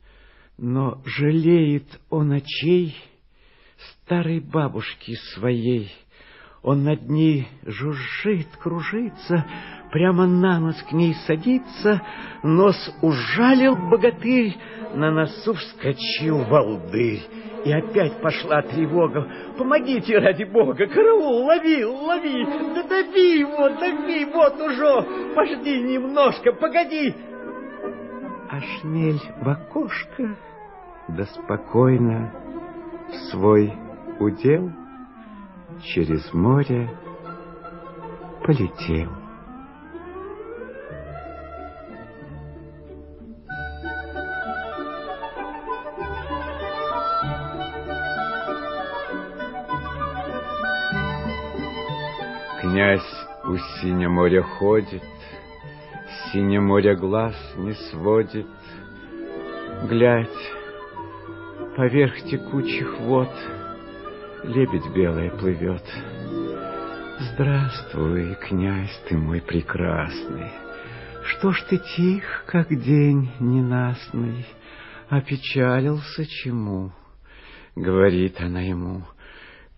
но 0.59 0.99
жалеет 1.05 1.87
он 2.11 2.33
очей 2.33 2.97
старой 4.05 4.41
бабушки 4.41 5.15
своей. 5.35 5.93
Он 6.63 6.85
над 6.85 7.09
ней 7.11 7.47
жужжит, 7.67 8.47
кружится, 8.63 9.45
прямо 9.93 10.27
на 10.27 10.61
нос 10.61 10.83
к 10.89 10.93
ней 10.93 11.15
садится, 11.27 12.01
нос 12.43 12.77
ужалил 13.03 13.77
богатырь, 13.77 14.57
на 14.95 15.11
носу 15.11 15.53
вскочил 15.53 16.39
волдырь. 16.45 17.21
И 17.67 17.73
опять 17.73 18.21
пошла 18.21 18.63
тревога. 18.63 19.27
Помогите, 19.59 20.19
ради 20.19 20.45
бога, 20.45 20.87
караул, 20.87 21.45
лови, 21.45 21.85
лови, 21.85 22.45
да 22.75 22.83
дави 22.83 23.39
его, 23.41 23.69
дави, 23.71 24.25
вот 24.27 24.61
уже, 24.61 25.35
пожди 25.35 25.81
немножко, 25.83 26.53
погоди. 26.53 27.15
А 28.55 28.61
шмель 28.61 29.21
в 29.43 29.49
окошко, 29.49 30.37
да 31.09 31.25
спокойно 31.25 32.31
в 33.09 33.13
свой 33.33 33.77
удел 34.21 34.71
через 35.83 36.33
море 36.33 36.89
полетел. 38.45 39.11
Князь 52.61 53.27
у 53.47 53.57
синего 53.57 54.11
моря 54.11 54.43
ходит, 54.45 55.03
Синее 56.35 56.59
море 56.59 56.97
глаз 56.97 57.37
не 57.57 57.74
сводит. 57.74 58.49
Глядь, 59.89 60.28
поверх 61.76 62.24
текучих 62.24 62.99
вод 63.03 63.30
Лебедь 64.43 64.93
белая 64.93 65.30
плывет. 65.30 65.85
Здравствуй, 67.20 68.35
князь 68.49 69.01
ты 69.09 69.16
мой 69.16 69.43
прекрасный, 69.43 70.51
Что 71.22 71.53
ж 71.53 71.62
ты 71.70 71.78
тих, 71.78 72.43
как 72.49 72.68
день 72.68 73.30
ненастный, 73.39 74.45
Опечалился 75.09 76.26
чему? 76.26 76.91
Говорит 77.76 78.41
она 78.41 78.61
ему. 78.61 79.05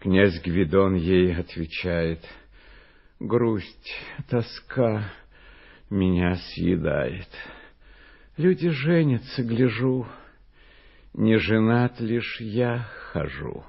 Князь 0.00 0.40
Гвидон 0.42 0.94
ей 0.94 1.36
отвечает— 1.36 2.24
Грусть, 3.20 3.94
тоска 4.28 5.04
меня 5.90 6.34
съедает. 6.34 7.28
Люди 8.36 8.68
женятся, 8.68 9.42
гляжу, 9.42 10.06
Не 11.14 11.38
женат 11.38 12.00
лишь 12.00 12.40
я 12.40 12.86
хожу. 13.12 13.64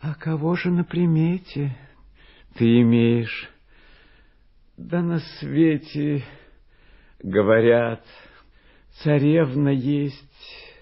А 0.00 0.14
кого 0.14 0.56
же 0.56 0.70
на 0.70 0.84
примете 0.84 1.76
ты 2.54 2.80
имеешь? 2.80 3.48
Да 4.76 5.00
на 5.02 5.20
свете, 5.38 6.24
говорят, 7.22 8.04
царевна 9.02 9.68
есть, 9.68 10.74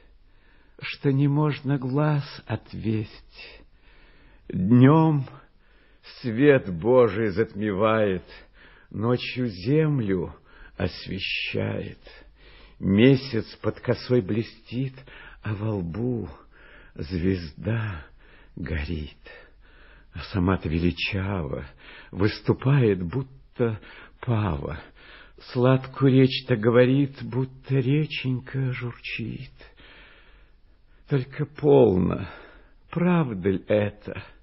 Что 0.80 1.12
не 1.12 1.28
можно 1.28 1.78
глаз 1.78 2.24
отвесть. 2.46 3.62
Днем— 4.48 5.24
Свет 6.20 6.70
Божий 6.70 7.28
затмевает, 7.28 8.22
ночью 8.94 9.48
землю 9.48 10.34
освещает. 10.76 11.98
Месяц 12.78 13.46
под 13.56 13.80
косой 13.80 14.20
блестит, 14.20 14.94
а 15.42 15.54
во 15.54 15.76
лбу 15.76 16.28
звезда 16.94 18.06
горит. 18.56 19.18
А 20.12 20.20
сама-то 20.32 20.68
величава 20.68 21.66
выступает, 22.10 23.02
будто 23.02 23.80
пава. 24.20 24.80
Сладкую 25.52 26.12
речь-то 26.12 26.56
говорит, 26.56 27.22
будто 27.22 27.74
реченька 27.74 28.72
журчит. 28.72 29.52
Только 31.08 31.44
полно, 31.44 32.28
правда 32.90 33.50
ли 33.50 33.64
это?— 33.68 34.22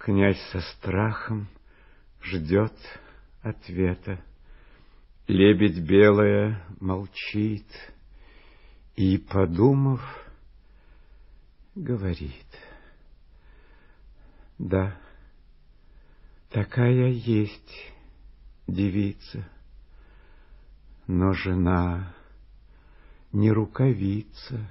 Князь 0.00 0.40
со 0.50 0.60
страхом 0.60 1.46
ждет 2.22 2.72
ответа. 3.42 4.22
Лебедь 5.26 5.80
белая 5.80 6.64
молчит 6.80 7.66
и, 8.96 9.18
подумав, 9.18 10.00
говорит— 11.74 12.46
Да, 14.60 14.94
такая 16.50 17.08
есть 17.08 17.92
девица, 18.66 19.48
но 21.06 21.32
жена 21.32 22.14
не 23.32 23.50
рукавица, 23.50 24.70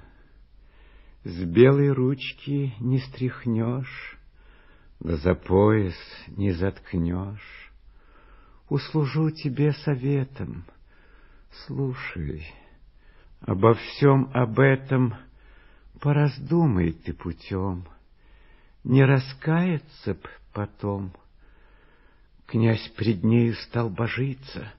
с 1.24 1.42
белой 1.42 1.90
ручки 1.90 2.72
не 2.78 3.00
стряхнешь, 3.00 4.16
да 5.00 5.16
за 5.16 5.34
пояс 5.34 5.96
не 6.28 6.52
заткнешь. 6.52 7.69
Услужу 8.70 9.32
тебе 9.32 9.72
советом, 9.72 10.64
слушай, 11.66 12.46
обо 13.40 13.74
всем 13.74 14.30
об 14.32 14.60
этом 14.60 15.16
пораздумай 16.00 16.92
ты 16.92 17.12
путем, 17.12 17.84
не 18.84 19.04
раскаяться 19.04 20.14
б 20.14 20.20
потом. 20.52 21.12
Князь 22.46 22.86
пред 22.96 23.24
нею 23.24 23.54
стал 23.54 23.90
божиться, 23.90 24.72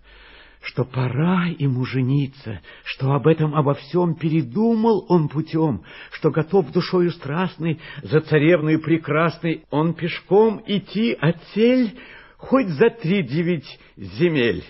что 0.61 0.85
пора 0.85 1.47
ему 1.47 1.83
жениться, 1.83 2.61
что 2.85 3.11
об 3.11 3.27
этом 3.27 3.53
обо 3.53 3.73
всем 3.73 4.15
передумал 4.15 5.05
он 5.09 5.27
путем, 5.27 5.83
что 6.11 6.31
готов 6.31 6.71
душою 6.71 7.11
страстной 7.11 7.81
за 8.03 8.21
царевной 8.21 8.79
прекрасной 8.79 9.65
он 9.69 9.93
пешком 9.95 10.63
идти 10.65 11.11
от 11.11 11.43
цель 11.53 11.99
хоть 12.41 12.69
за 12.69 12.89
три 12.89 13.23
девять 13.23 13.79
земель. 13.95 14.65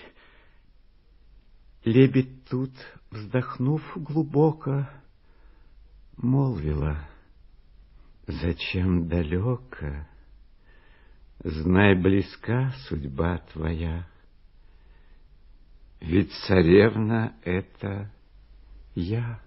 Лебедь 1.84 2.44
тут, 2.48 2.70
вздохнув 3.10 3.82
глубоко, 3.96 4.88
молвила, 6.16 6.98
«Зачем 8.26 9.08
далеко? 9.08 10.06
Знай, 11.42 11.96
близка 11.96 12.72
судьба 12.88 13.38
твоя, 13.52 14.06
ведь 16.00 16.32
царевна— 16.46 17.34
это 17.42 18.12
я». 18.94 19.40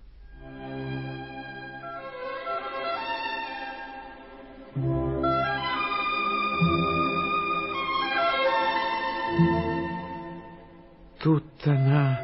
Тут 11.26 11.44
она, 11.66 12.20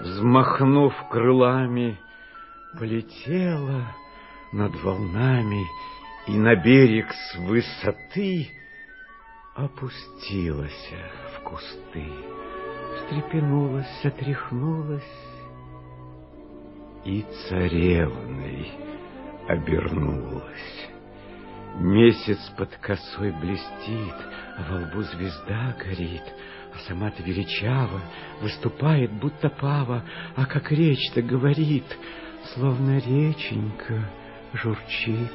взмахнув 0.00 0.94
крылами, 1.10 1.98
полетела 2.78 3.96
над 4.52 4.76
волнами 4.80 5.66
и 6.28 6.38
на 6.38 6.54
берег 6.54 7.12
с 7.12 7.34
высоты 7.38 8.48
опустилась 9.56 10.92
в 11.34 11.40
кусты, 11.42 12.06
встрепенулась, 12.96 14.04
отряхнулась 14.04 15.02
и 17.04 17.26
царевной 17.48 18.70
обернулась. 19.48 20.90
Месяц 21.74 22.38
под 22.56 22.70
косой 22.76 23.32
блестит, 23.32 24.14
а 24.58 24.66
во 24.70 24.76
лбу 24.82 25.02
звезда 25.02 25.74
горит, 25.76 26.22
а 26.74 26.78
сама-то 26.88 27.22
величава, 27.22 28.00
выступает, 28.40 29.12
будто 29.12 29.48
пава, 29.48 30.04
а 30.36 30.46
как 30.46 30.72
речь-то 30.72 31.22
говорит, 31.22 31.84
словно 32.54 32.98
реченька 32.98 34.10
журчит. 34.54 35.32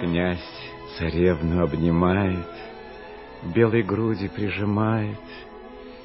Князь 0.00 0.38
царевну 0.98 1.62
обнимает, 1.62 2.46
белой 3.54 3.82
груди 3.82 4.28
прижимает 4.28 5.18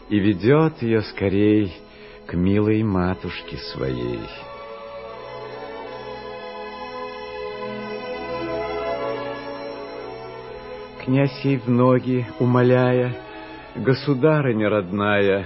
и 0.10 0.20
ведет 0.20 0.82
ее 0.82 1.02
скорей 1.02 1.74
к 2.34 2.36
милой 2.36 2.82
матушке 2.82 3.58
своей. 3.58 4.22
Князь 11.06 11.40
ей 11.46 11.58
в 11.58 11.70
ноги, 11.70 12.26
умоляя, 12.40 13.16
«Государыня 13.76 14.68
родная, 14.68 15.46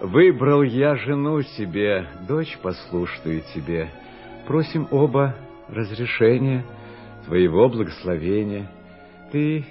выбрал 0.00 0.62
я 0.62 0.96
жену 0.96 1.42
себе, 1.42 2.06
дочь 2.26 2.56
послушную 2.62 3.42
тебе. 3.54 3.90
Просим 4.46 4.88
оба 4.90 5.36
разрешения, 5.68 6.64
твоего 7.26 7.68
благословения. 7.68 8.70
Ты 9.32 9.66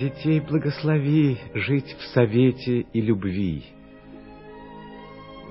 детей 0.00 0.40
благослови 0.40 1.36
жить 1.52 1.94
в 1.98 2.02
совете 2.14 2.80
и 2.80 3.00
любви. 3.02 3.66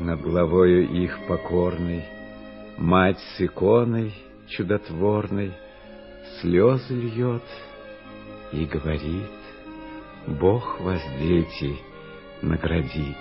Над 0.02 0.20
головою 0.20 0.90
их 0.90 1.16
покорной 1.28 2.04
Мать 2.78 3.20
с 3.20 3.42
иконой 3.42 4.12
чудотворной 4.50 5.54
Слезы 6.40 6.96
льет 6.96 7.44
и 8.52 8.66
говорит, 8.66 9.30
Бог 10.26 10.80
вас, 10.82 11.02
дети, 11.20 11.78
наградит. 12.42 13.16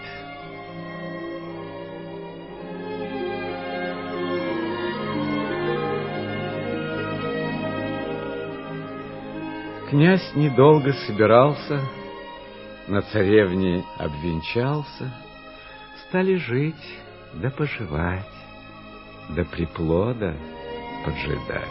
Князь 9.91 10.35
недолго 10.35 10.93
собирался, 11.07 11.83
на 12.89 13.03
царевне 13.03 13.85
обвенчался, 13.99 15.13
стали 16.11 16.35
жить 16.35 16.99
да 17.35 17.51
поживать, 17.51 18.27
да 19.29 19.45
приплода 19.45 20.35
поджидать. 21.05 21.63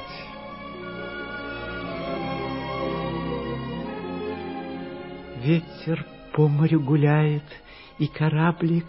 Ветер 5.44 6.06
по 6.32 6.48
морю 6.48 6.80
гуляет, 6.80 7.44
и 7.98 8.08
кораблик 8.08 8.86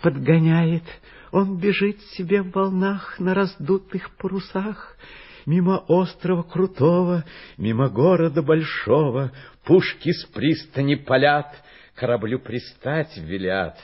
подгоняет. 0.00 0.84
Он 1.32 1.58
бежит 1.58 2.00
себе 2.16 2.40
в 2.40 2.50
волнах 2.52 3.18
на 3.20 3.34
раздутых 3.34 4.16
парусах, 4.16 4.96
Мимо 5.44 5.78
острова 5.88 6.42
крутого, 6.42 7.24
мимо 7.56 7.88
города 7.88 8.42
большого, 8.42 9.32
Пушки 9.64 10.12
с 10.12 10.26
пристани 10.26 10.94
палят, 10.94 11.46
кораблю 11.94 12.38
пристать 12.38 13.16
велят. 13.16 13.78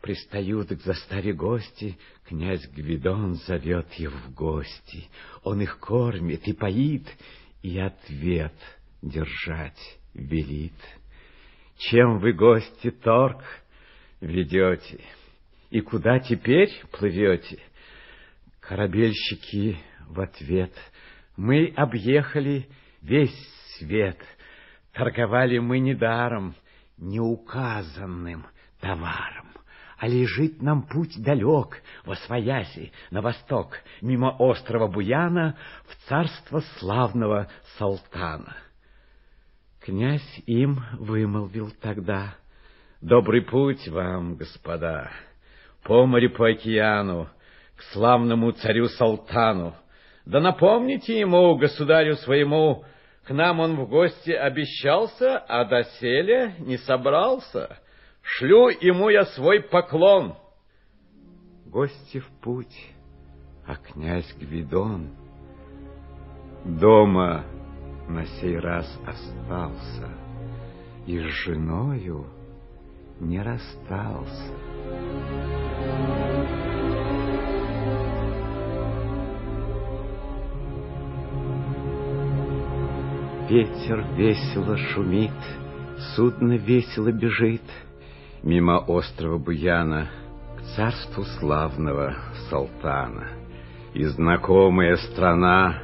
Пристают 0.00 0.68
к 0.68 0.80
заставе 0.82 1.32
гости, 1.32 1.98
князь 2.26 2.66
Гвидон 2.68 3.34
зовет 3.34 3.88
их 3.98 4.12
в 4.12 4.32
гости. 4.32 5.08
Он 5.42 5.60
их 5.60 5.78
кормит 5.80 6.46
и 6.46 6.52
поит, 6.52 7.06
и 7.62 7.78
ответ 7.78 8.54
держать 9.02 9.98
велит. 10.14 10.74
Чем 11.78 12.18
вы, 12.18 12.32
гости, 12.32 12.90
торг 12.90 13.42
ведете? 14.20 15.00
И 15.70 15.80
куда 15.80 16.20
теперь 16.20 16.70
плывете? 16.92 17.58
Корабельщики 18.60 19.78
в 20.06 20.20
ответ. 20.20 20.72
Мы 21.36 21.72
объехали 21.76 22.68
весь 23.02 23.36
свет. 23.78 24.18
Торговали 24.92 25.58
мы 25.58 25.78
недаром, 25.78 26.54
неуказанным 26.96 28.46
товаром. 28.80 29.47
А 29.98 30.06
лежит 30.06 30.62
нам 30.62 30.82
путь 30.82 31.20
далек, 31.20 31.82
во 32.04 32.14
свояси, 32.14 32.92
на 33.10 33.20
восток, 33.20 33.80
мимо 34.00 34.30
острова 34.38 34.86
Буяна, 34.86 35.56
в 35.88 36.08
царство 36.08 36.60
славного 36.78 37.48
Салтана. 37.76 38.56
Князь 39.80 40.42
им 40.46 40.84
вымолвил 40.92 41.72
тогда, 41.82 42.36
«Добрый 43.00 43.42
путь 43.42 43.88
вам, 43.88 44.36
господа, 44.36 45.10
по 45.82 46.06
морю, 46.06 46.30
по 46.30 46.48
океану, 46.48 47.28
к 47.76 47.82
славному 47.92 48.52
царю 48.52 48.86
Салтану. 48.86 49.74
Да 50.24 50.38
напомните 50.40 51.18
ему, 51.18 51.56
государю 51.56 52.16
своему, 52.16 52.84
к 53.24 53.30
нам 53.30 53.58
он 53.58 53.74
в 53.76 53.88
гости 53.88 54.30
обещался, 54.30 55.38
а 55.38 55.64
доселе 55.64 56.54
не 56.60 56.76
собрался. 56.76 57.78
Шлю 58.36 58.68
ему 58.68 59.08
я 59.08 59.24
свой 59.24 59.60
поклон». 59.60 60.34
Гости 61.64 62.20
в 62.20 62.26
путь, 62.42 62.92
а 63.66 63.76
князь 63.76 64.34
Гвидон 64.38 65.10
дома 66.64 67.44
на 68.08 68.24
сей 68.26 68.58
раз 68.58 68.86
остался 69.06 70.08
и 71.06 71.18
с 71.18 71.24
женою 71.44 72.26
не 73.20 73.42
расстался. 73.42 74.54
Ветер 83.48 84.04
весело 84.14 84.76
шумит, 84.76 85.32
судно 86.14 86.58
весело 86.58 87.10
бежит 87.10 87.62
Мимо 88.42 88.78
острова 88.78 89.38
Буяна 89.38 90.08
к 90.56 90.76
царству 90.76 91.24
славного 91.38 92.14
Салтана. 92.48 93.28
И 93.94 94.04
знакомая 94.04 94.96
страна 94.96 95.82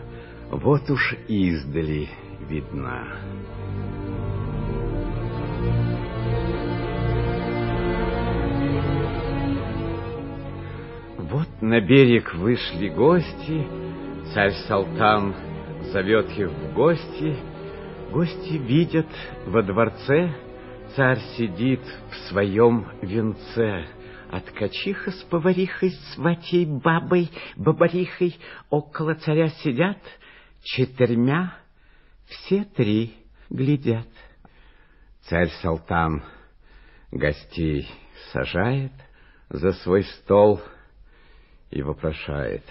вот 0.51 0.89
уж 0.91 1.15
издали 1.27 2.09
видна. 2.49 3.19
Вот 11.19 11.49
на 11.61 11.81
берег 11.81 12.35
вышли 12.35 12.89
гости, 12.89 13.67
царь 14.33 14.53
Салтан 14.69 15.35
зовет 15.93 16.31
их 16.39 16.51
в 16.51 16.75
гости— 16.75 17.37
Гости 18.15 18.53
видят 18.53 19.09
во 19.45 19.61
дворце, 19.61 20.31
царь 20.97 21.21
сидит 21.37 21.81
в 21.81 22.15
своем 22.29 22.87
венце, 23.03 23.87
а 24.31 24.41
ткачиха 24.41 25.11
с 25.11 25.23
поварихой, 25.25 25.91
сватей, 26.15 26.67
бабой, 26.67 27.31
бабарихой 27.57 28.37
около 28.71 29.15
царя 29.15 29.49
сидят, 29.49 29.99
четырьмя 30.63 31.57
все 32.27 32.65
три 32.65 33.15
глядят. 33.51 34.09
Царь-салтан 35.23 36.23
гостей 37.11 37.89
сажает 38.33 38.93
за 39.49 39.73
свой 39.73 40.05
стол 40.05 40.61
и 41.71 41.83
вопрошает. 41.83 42.65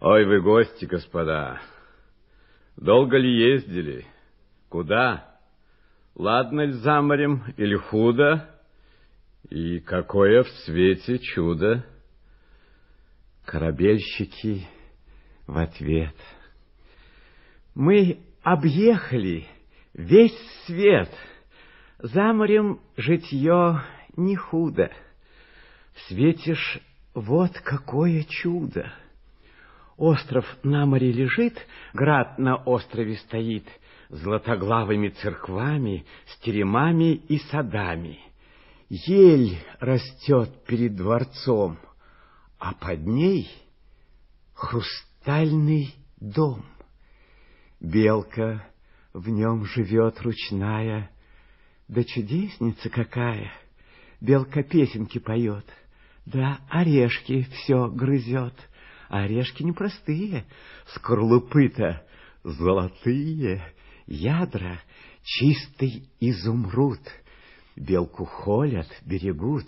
«Ой 0.00 0.24
вы 0.24 0.40
гости, 0.40 0.86
господа, 0.86 1.60
долго 2.76 3.18
ли 3.18 3.52
ездили?» 3.52 4.06
Куда? 4.70 5.29
Ладно 6.20 6.66
ли 6.66 6.72
за 6.72 7.00
морем 7.00 7.44
или 7.56 7.76
худо? 7.76 8.46
И 9.48 9.80
какое 9.80 10.42
в 10.42 10.48
свете 10.66 11.18
чудо? 11.18 11.82
Корабельщики 13.46 14.68
в 15.46 15.56
ответ. 15.56 16.14
Мы 17.74 18.18
объехали 18.42 19.46
весь 19.94 20.36
свет. 20.66 21.08
За 22.00 22.34
морем 22.34 22.80
житье 22.98 23.80
не 24.14 24.36
худо. 24.36 24.92
Ж 26.10 26.80
вот 27.14 27.52
какое 27.64 28.24
чудо. 28.28 28.92
Остров 29.96 30.44
на 30.62 30.84
море 30.84 31.12
лежит, 31.12 31.56
град 31.94 32.38
на 32.38 32.56
острове 32.56 33.16
стоит— 33.16 33.64
златоглавыми 34.10 35.08
церквами, 35.08 36.04
с 36.26 36.36
теремами 36.38 37.14
и 37.14 37.38
садами. 37.50 38.18
Ель 38.88 39.56
растет 39.78 40.64
перед 40.66 40.96
дворцом, 40.96 41.78
а 42.58 42.74
под 42.74 43.06
ней 43.06 43.48
хрустальный 44.52 45.94
дом. 46.20 46.64
Белка 47.80 48.66
в 49.12 49.28
нем 49.28 49.64
живет 49.64 50.20
ручная, 50.20 51.10
да 51.88 52.04
чудесница 52.04 52.90
какая! 52.90 53.52
Белка 54.20 54.62
песенки 54.62 55.18
поет, 55.18 55.64
да 56.26 56.58
орешки 56.68 57.48
все 57.52 57.88
грызет. 57.88 58.54
Орешки 59.08 59.62
непростые, 59.64 60.44
скорлупы-то 60.94 62.04
золотые, 62.44 63.72
ядра 64.10 64.80
чистый 65.22 66.04
изумруд. 66.20 67.00
Белку 67.76 68.26
холят, 68.26 68.88
берегут. 69.06 69.66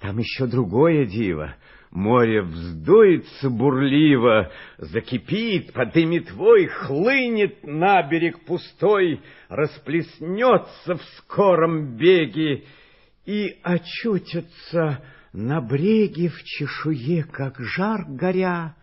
Там 0.00 0.18
еще 0.18 0.46
другое 0.46 1.04
диво. 1.04 1.54
Море 1.90 2.42
вздуется 2.42 3.50
бурливо, 3.50 4.50
закипит, 4.78 5.72
подымет 5.72 6.32
вой, 6.32 6.66
хлынет 6.66 7.62
на 7.62 8.02
берег 8.02 8.44
пустой, 8.46 9.20
расплеснется 9.48 10.96
в 10.96 11.02
скором 11.18 11.96
беге 11.96 12.64
и 13.26 13.58
очутится 13.62 15.04
на 15.32 15.60
бреге 15.60 16.30
в 16.30 16.42
чешуе, 16.42 17.22
как 17.22 17.60
жар 17.60 18.04
горя, 18.08 18.74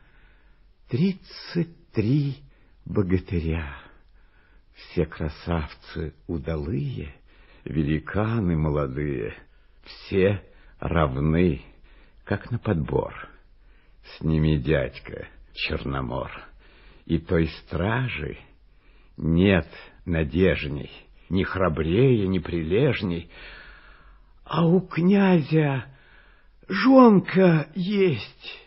тридцать 0.90 1.92
три 1.92 2.38
богатыря. 2.86 3.91
Все 4.90 5.06
красавцы 5.06 6.14
удалые, 6.28 7.14
великаны 7.66 8.58
молодые, 8.58 9.36
все 9.84 10.44
равны, 10.80 11.62
как 12.26 12.52
на 12.52 12.60
подбор. 12.60 13.14
С 14.04 14.22
ними 14.22 14.58
дядька 14.58 15.28
Черномор, 15.54 16.32
и 17.06 17.20
той 17.20 17.48
стражи 17.48 18.38
нет 19.18 19.68
надежней, 20.06 20.92
ни 21.30 21.44
храбрее, 21.44 22.28
ни 22.28 22.40
прилежней, 22.40 23.30
а 24.44 24.66
у 24.66 24.82
князя 24.82 25.86
жонка 26.68 27.70
есть, 27.76 28.60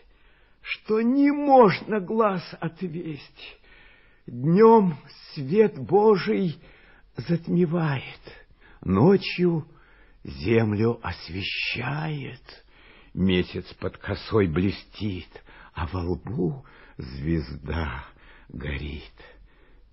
что 0.61 1.01
не 1.01 1.31
можно 1.31 1.99
глаз 1.99 2.43
отвесть. 2.59 3.59
Днем 4.25 4.97
свет 5.35 5.77
Божий 5.77 6.59
затмевает, 7.17 8.21
ночью 8.81 9.67
землю 10.23 10.99
освещает. 11.03 12.41
Месяц 13.13 13.65
под 13.75 13.97
косой 13.97 14.47
блестит, 14.47 15.29
а 15.73 15.87
во 15.87 16.01
лбу 16.01 16.65
звезда 16.97 18.05
горит. 18.49 19.13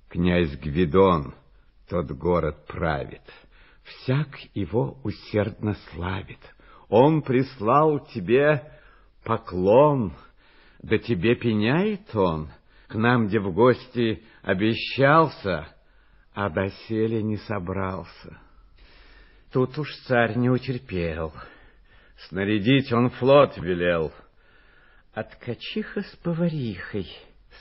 Князь 0.08 0.56
Гвидон 0.56 1.34
тот 1.88 2.10
город 2.12 2.66
правит, 2.66 3.22
всяк 3.84 4.38
его 4.54 4.98
усердно 5.04 5.76
славит. 5.90 6.40
Он 6.88 7.22
прислал 7.22 8.00
тебе 8.06 8.72
поклон, 9.24 10.14
да 10.80 10.98
тебе 10.98 11.36
пеняет 11.36 12.14
он— 12.14 12.50
к 12.92 12.94
нам, 12.94 13.26
где 13.26 13.40
в 13.40 13.50
гости 13.54 14.22
обещался, 14.42 15.66
а 16.34 16.50
доселе 16.50 17.22
не 17.22 17.38
собрался. 17.38 18.38
Тут 19.50 19.78
уж 19.78 19.88
царь 20.06 20.36
не 20.36 20.50
утерпел, 20.50 21.32
снарядить 22.28 22.92
он 22.92 23.08
флот 23.08 23.56
велел. 23.56 24.12
От 25.14 25.30
Ткачиха 25.30 26.02
с 26.02 26.16
поварихой, 26.22 27.08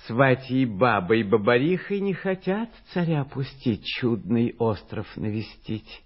сватьей 0.05 0.65
бабой 0.65 1.23
бабарихой 1.23 2.01
не 2.01 2.13
хотят 2.13 2.69
царя 2.93 3.23
пустить, 3.23 3.85
чудный 3.85 4.55
остров 4.59 5.07
навестить. 5.15 6.03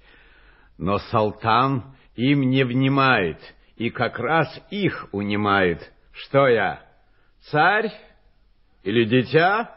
Но 0.78 1.00
Салтан 1.00 1.96
им 2.16 2.42
не 2.42 2.64
внимает, 2.64 3.40
и 3.76 3.90
как 3.90 4.20
раз 4.20 4.48
их 4.70 5.08
унимает. 5.12 5.92
Что 6.12 6.48
я, 6.48 6.82
царь 7.50 7.92
или 8.86 9.04
дитя? 9.04 9.76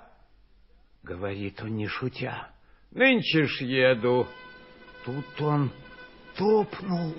Говорит 1.02 1.62
он, 1.62 1.76
не 1.76 1.88
шутя. 1.88 2.50
Нынче 2.90 3.46
ж 3.46 3.62
еду. 3.62 4.28
Тут 5.04 5.40
он 5.40 5.70
топнул, 6.36 7.14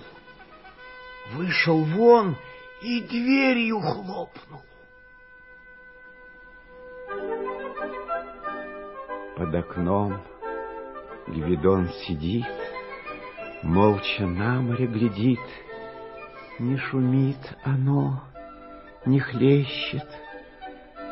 вышел 1.34 1.84
вон 1.84 2.38
и 2.84 3.02
дверью 3.02 3.80
хлопнул. 3.80 4.62
Под 9.36 9.56
окном 9.56 10.22
Гвидон 11.28 11.90
сидит, 12.06 12.46
молча 13.64 14.28
на 14.28 14.62
море 14.62 14.86
глядит. 14.86 15.40
Не 16.60 16.78
шумит 16.78 17.58
оно, 17.64 18.22
не 19.06 19.20
хлещет, 19.20 20.08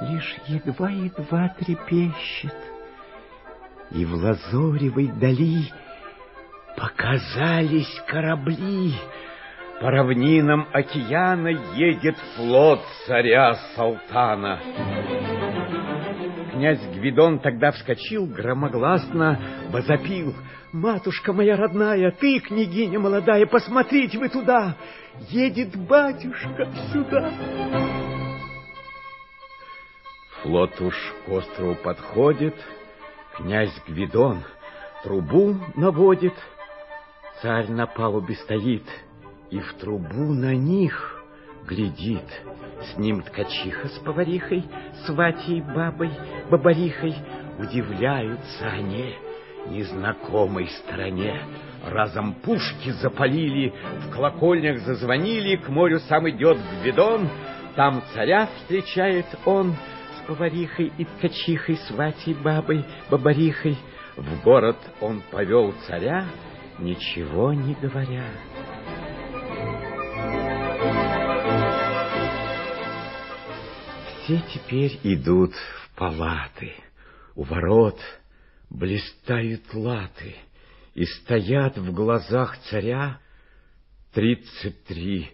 лишь 0.02 0.36
едва-едва 0.48 1.50
трепещет, 1.60 2.56
и 3.92 4.06
в 4.06 4.14
лазоревой 4.14 5.08
дали 5.08 5.72
показались 6.76 8.02
корабли. 8.08 8.94
По 9.80 9.92
равнинам 9.92 10.68
океана 10.74 11.50
едет 11.76 12.16
флот 12.36 12.82
царя 13.06 13.54
Салтана. 13.76 14.60
князь 16.52 16.82
Гвидон 16.96 17.40
тогда 17.40 17.72
вскочил, 17.72 18.26
громогласно 18.26 19.40
возопил. 19.70 20.34
«Матушка 20.74 21.32
моя 21.32 21.56
родная, 21.56 22.12
ты, 22.12 22.40
княгиня 22.40 23.00
молодая, 23.00 23.46
посмотрите 23.46 24.18
вы 24.18 24.30
туда! 24.30 24.76
Едет 25.30 25.76
батюшка 25.76 26.68
сюда!» 26.92 27.32
Флот 30.48 30.80
уж 30.80 30.96
к 31.26 31.30
острову 31.30 31.76
подходит, 31.76 32.56
князь 33.36 33.74
Гвидон 33.86 34.46
трубу 35.04 35.58
наводит, 35.76 36.34
царь 37.42 37.70
на 37.70 37.86
палубе 37.86 38.34
стоит, 38.36 38.86
и 39.50 39.60
в 39.60 39.74
трубу 39.74 40.32
на 40.34 40.56
них 40.56 41.22
глядит. 41.68 42.24
С 42.82 42.98
ним 42.98 43.24
ткачиха 43.24 43.90
с 43.90 44.00
поварихой, 44.00 44.64
сватей 45.06 45.60
бабой, 45.60 46.12
бабарихой. 46.50 47.16
Удивляются 47.60 48.68
они 48.68 49.16
незнакомой 49.66 50.70
стороне. 50.70 51.42
Разом 51.86 52.36
пушки 52.36 52.92
запалили, 52.92 53.74
в 54.00 54.14
колокольнях 54.14 54.80
зазвонили, 54.80 55.58
к 55.58 55.68
морю 55.68 56.00
сам 56.08 56.30
идет 56.30 56.58
Гвидон. 56.82 57.28
Там 57.76 58.02
царя 58.14 58.48
встречает 58.56 59.26
он 59.44 59.74
с 59.74 59.97
поварихой 60.28 60.92
и 60.98 61.06
ткачихой, 61.06 61.78
сватей 61.88 62.34
бабой, 62.34 62.86
бабарихой. 63.10 63.78
В 64.16 64.44
город 64.44 64.78
он 65.00 65.22
повел 65.32 65.74
царя, 65.88 66.28
ничего 66.80 67.54
не 67.54 67.74
говоря. 67.76 68.26
Все 74.24 74.42
теперь 74.54 75.00
идут 75.04 75.54
в 75.54 75.96
палаты. 75.96 76.74
У 77.36 77.44
ворот 77.44 78.00
блистают 78.70 79.74
латы, 79.74 80.36
и 80.94 81.06
стоят 81.06 81.78
в 81.78 81.94
глазах 81.94 82.58
царя 82.70 83.22
тридцать 84.14 84.84
три 84.86 85.32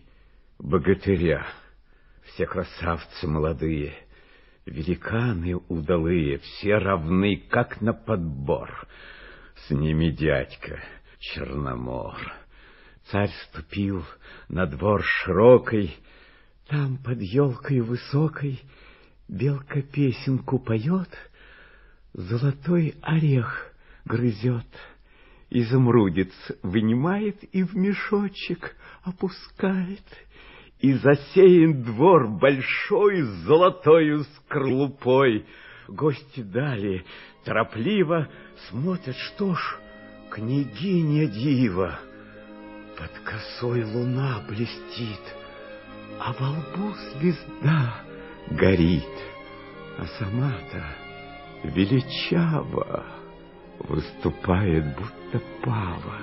богатыря. 0.59 1.47
Все 2.25 2.45
красавцы 2.45 3.27
молодые, 3.27 3.95
великаны 4.65 5.55
удалые, 5.67 6.39
все 6.39 6.77
равны, 6.77 7.37
как 7.49 7.81
на 7.81 7.93
подбор. 7.93 8.87
С 9.67 9.69
ними 9.69 10.09
дядька 10.09 10.79
Черномор. 11.19 12.17
Царь 13.05 13.31
ступил 13.49 14.05
на 14.49 14.65
двор 14.65 15.03
широкой, 15.03 15.95
там 16.67 16.97
под 16.97 17.21
елкой 17.21 17.81
высокой 17.81 18.61
Белка 19.27 19.81
песенку 19.81 20.59
поет, 20.59 21.09
Золотой 22.13 22.95
орех 23.01 23.73
грызет. 24.05 24.67
Изумрудец 25.49 26.31
вынимает 26.61 27.43
и 27.43 27.63
в 27.63 27.75
мешочек 27.75 28.75
опускает, 29.01 30.03
И 30.83 30.91
засеян 30.95 31.81
двор 31.81 32.27
большой 32.27 33.21
золотою 33.21 34.25
скорлупой. 34.25 35.45
Гости 35.87 36.41
дали, 36.41 37.05
торопливо 37.45 38.27
смотрят, 38.67 39.15
что 39.15 39.55
ж, 39.55 39.77
княгиня 40.29 41.27
дива. 41.27 42.01
Под 42.97 43.11
косой 43.23 43.85
луна 43.85 44.41
блестит, 44.49 45.21
а 46.19 46.33
во 46.33 46.49
лбу 46.49 46.93
звезда 47.13 48.01
горит, 48.51 49.15
а 49.97 50.05
сама-то 50.19 50.83
величаво 51.63 53.05
выступает, 53.79 54.83
будто 54.97 55.41
пава, 55.63 56.17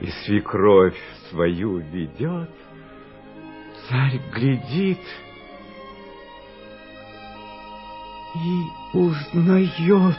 и 0.00 0.08
свекровь 0.24 0.98
свою 1.30 1.78
ведет, 1.78 2.50
царь 3.88 4.20
глядит 4.32 5.00
и 8.34 8.96
узнает. 8.96 10.16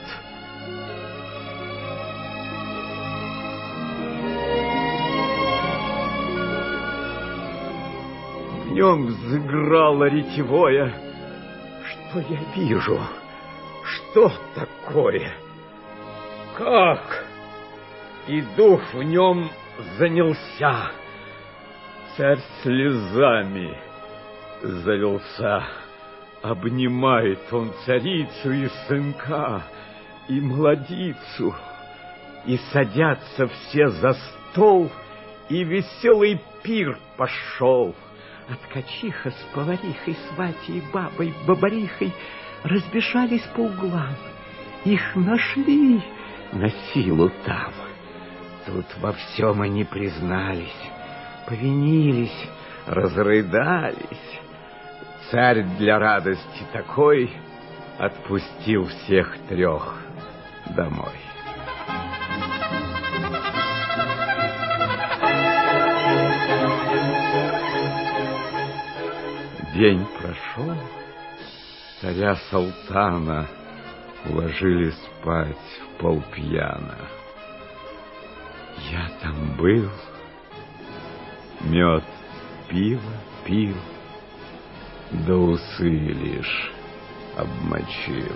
В 8.66 8.72
нем 8.72 9.08
взыграло 9.08 10.06
ретевое 10.06 11.10
что 12.10 12.20
я 12.22 12.40
вижу? 12.56 13.00
Что 13.84 14.32
такое? 14.56 15.34
Как? 16.58 17.26
И 18.28 18.42
дух 18.58 18.82
в 18.94 19.04
нем 19.04 19.50
занялся. 19.98 20.92
Царь 22.20 22.42
слезами 22.62 23.78
завелся. 24.62 25.64
Обнимает 26.42 27.40
он 27.50 27.72
царицу 27.86 28.52
и 28.52 28.68
сынка, 28.88 29.64
и 30.28 30.42
младицу, 30.42 31.56
и 32.46 32.58
садятся 32.74 33.48
все 33.48 33.88
за 33.88 34.12
стол, 34.12 34.92
и 35.48 35.64
веселый 35.64 36.42
пир 36.62 36.98
пошел— 37.16 37.96
а 38.50 38.56
ткачиха 38.68 39.32
с 39.32 39.54
поварихой, 39.54 40.18
сватей, 40.28 40.84
бабой, 40.92 41.34
бабарихой 41.48 42.14
разбежались 42.64 43.48
по 43.56 43.62
углам. 43.62 44.16
Их 44.84 45.16
нашли 45.16 46.02
на 46.52 46.70
силу 46.92 47.32
там. 47.46 47.72
Тут 48.66 48.86
во 48.98 49.14
всем 49.14 49.62
они 49.62 49.86
признались, 49.86 50.90
повинились, 51.50 52.48
разрыдались. 52.86 54.40
Царь 55.32 55.64
для 55.78 56.00
радости 56.00 56.64
такой 56.72 57.32
отпустил 57.98 58.86
всех 58.86 59.36
трех 59.48 59.98
домой. 60.76 61.14
День 69.76 70.06
прошел, 70.20 70.76
царя 72.02 72.36
Салтана 72.50 73.48
уложили 74.26 74.92
спать 74.92 75.56
в 75.82 76.02
полпьяна. 76.02 76.98
Я 78.92 79.10
там 79.22 79.56
был, 79.58 79.90
мед 81.62 82.04
пиво 82.70 83.02
пил, 83.46 83.76
да 85.28 85.36
усы 85.36 85.90
лишь 85.90 86.72
обмочил. 87.38 88.34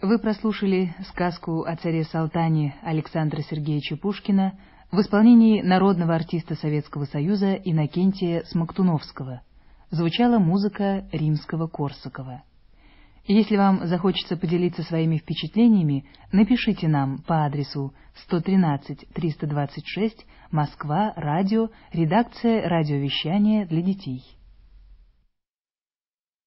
Вы 0.00 0.18
прослушали 0.20 0.94
сказку 1.10 1.64
о 1.64 1.76
царе 1.76 2.04
Салтане 2.04 2.76
Александра 2.82 3.42
Сергеевича 3.42 3.96
Пушкина 3.96 4.58
в 4.92 5.00
исполнении 5.00 5.60
народного 5.60 6.14
артиста 6.14 6.54
Советского 6.54 7.04
Союза 7.04 7.54
Иннокентия 7.54 8.44
Смоктуновского. 8.44 9.42
Звучала 9.90 10.38
музыка 10.38 11.06
римского-корсакова. 11.12 12.42
Если 13.30 13.56
вам 13.58 13.86
захочется 13.86 14.38
поделиться 14.38 14.82
своими 14.82 15.18
впечатлениями, 15.18 16.06
напишите 16.32 16.88
нам 16.88 17.18
по 17.18 17.44
адресу 17.44 17.92
113-326, 18.30 20.12
Москва, 20.50 21.12
радио, 21.14 21.68
редакция 21.92 22.66
радиовещания 22.66 23.66
для 23.66 23.82
детей. 23.82 24.37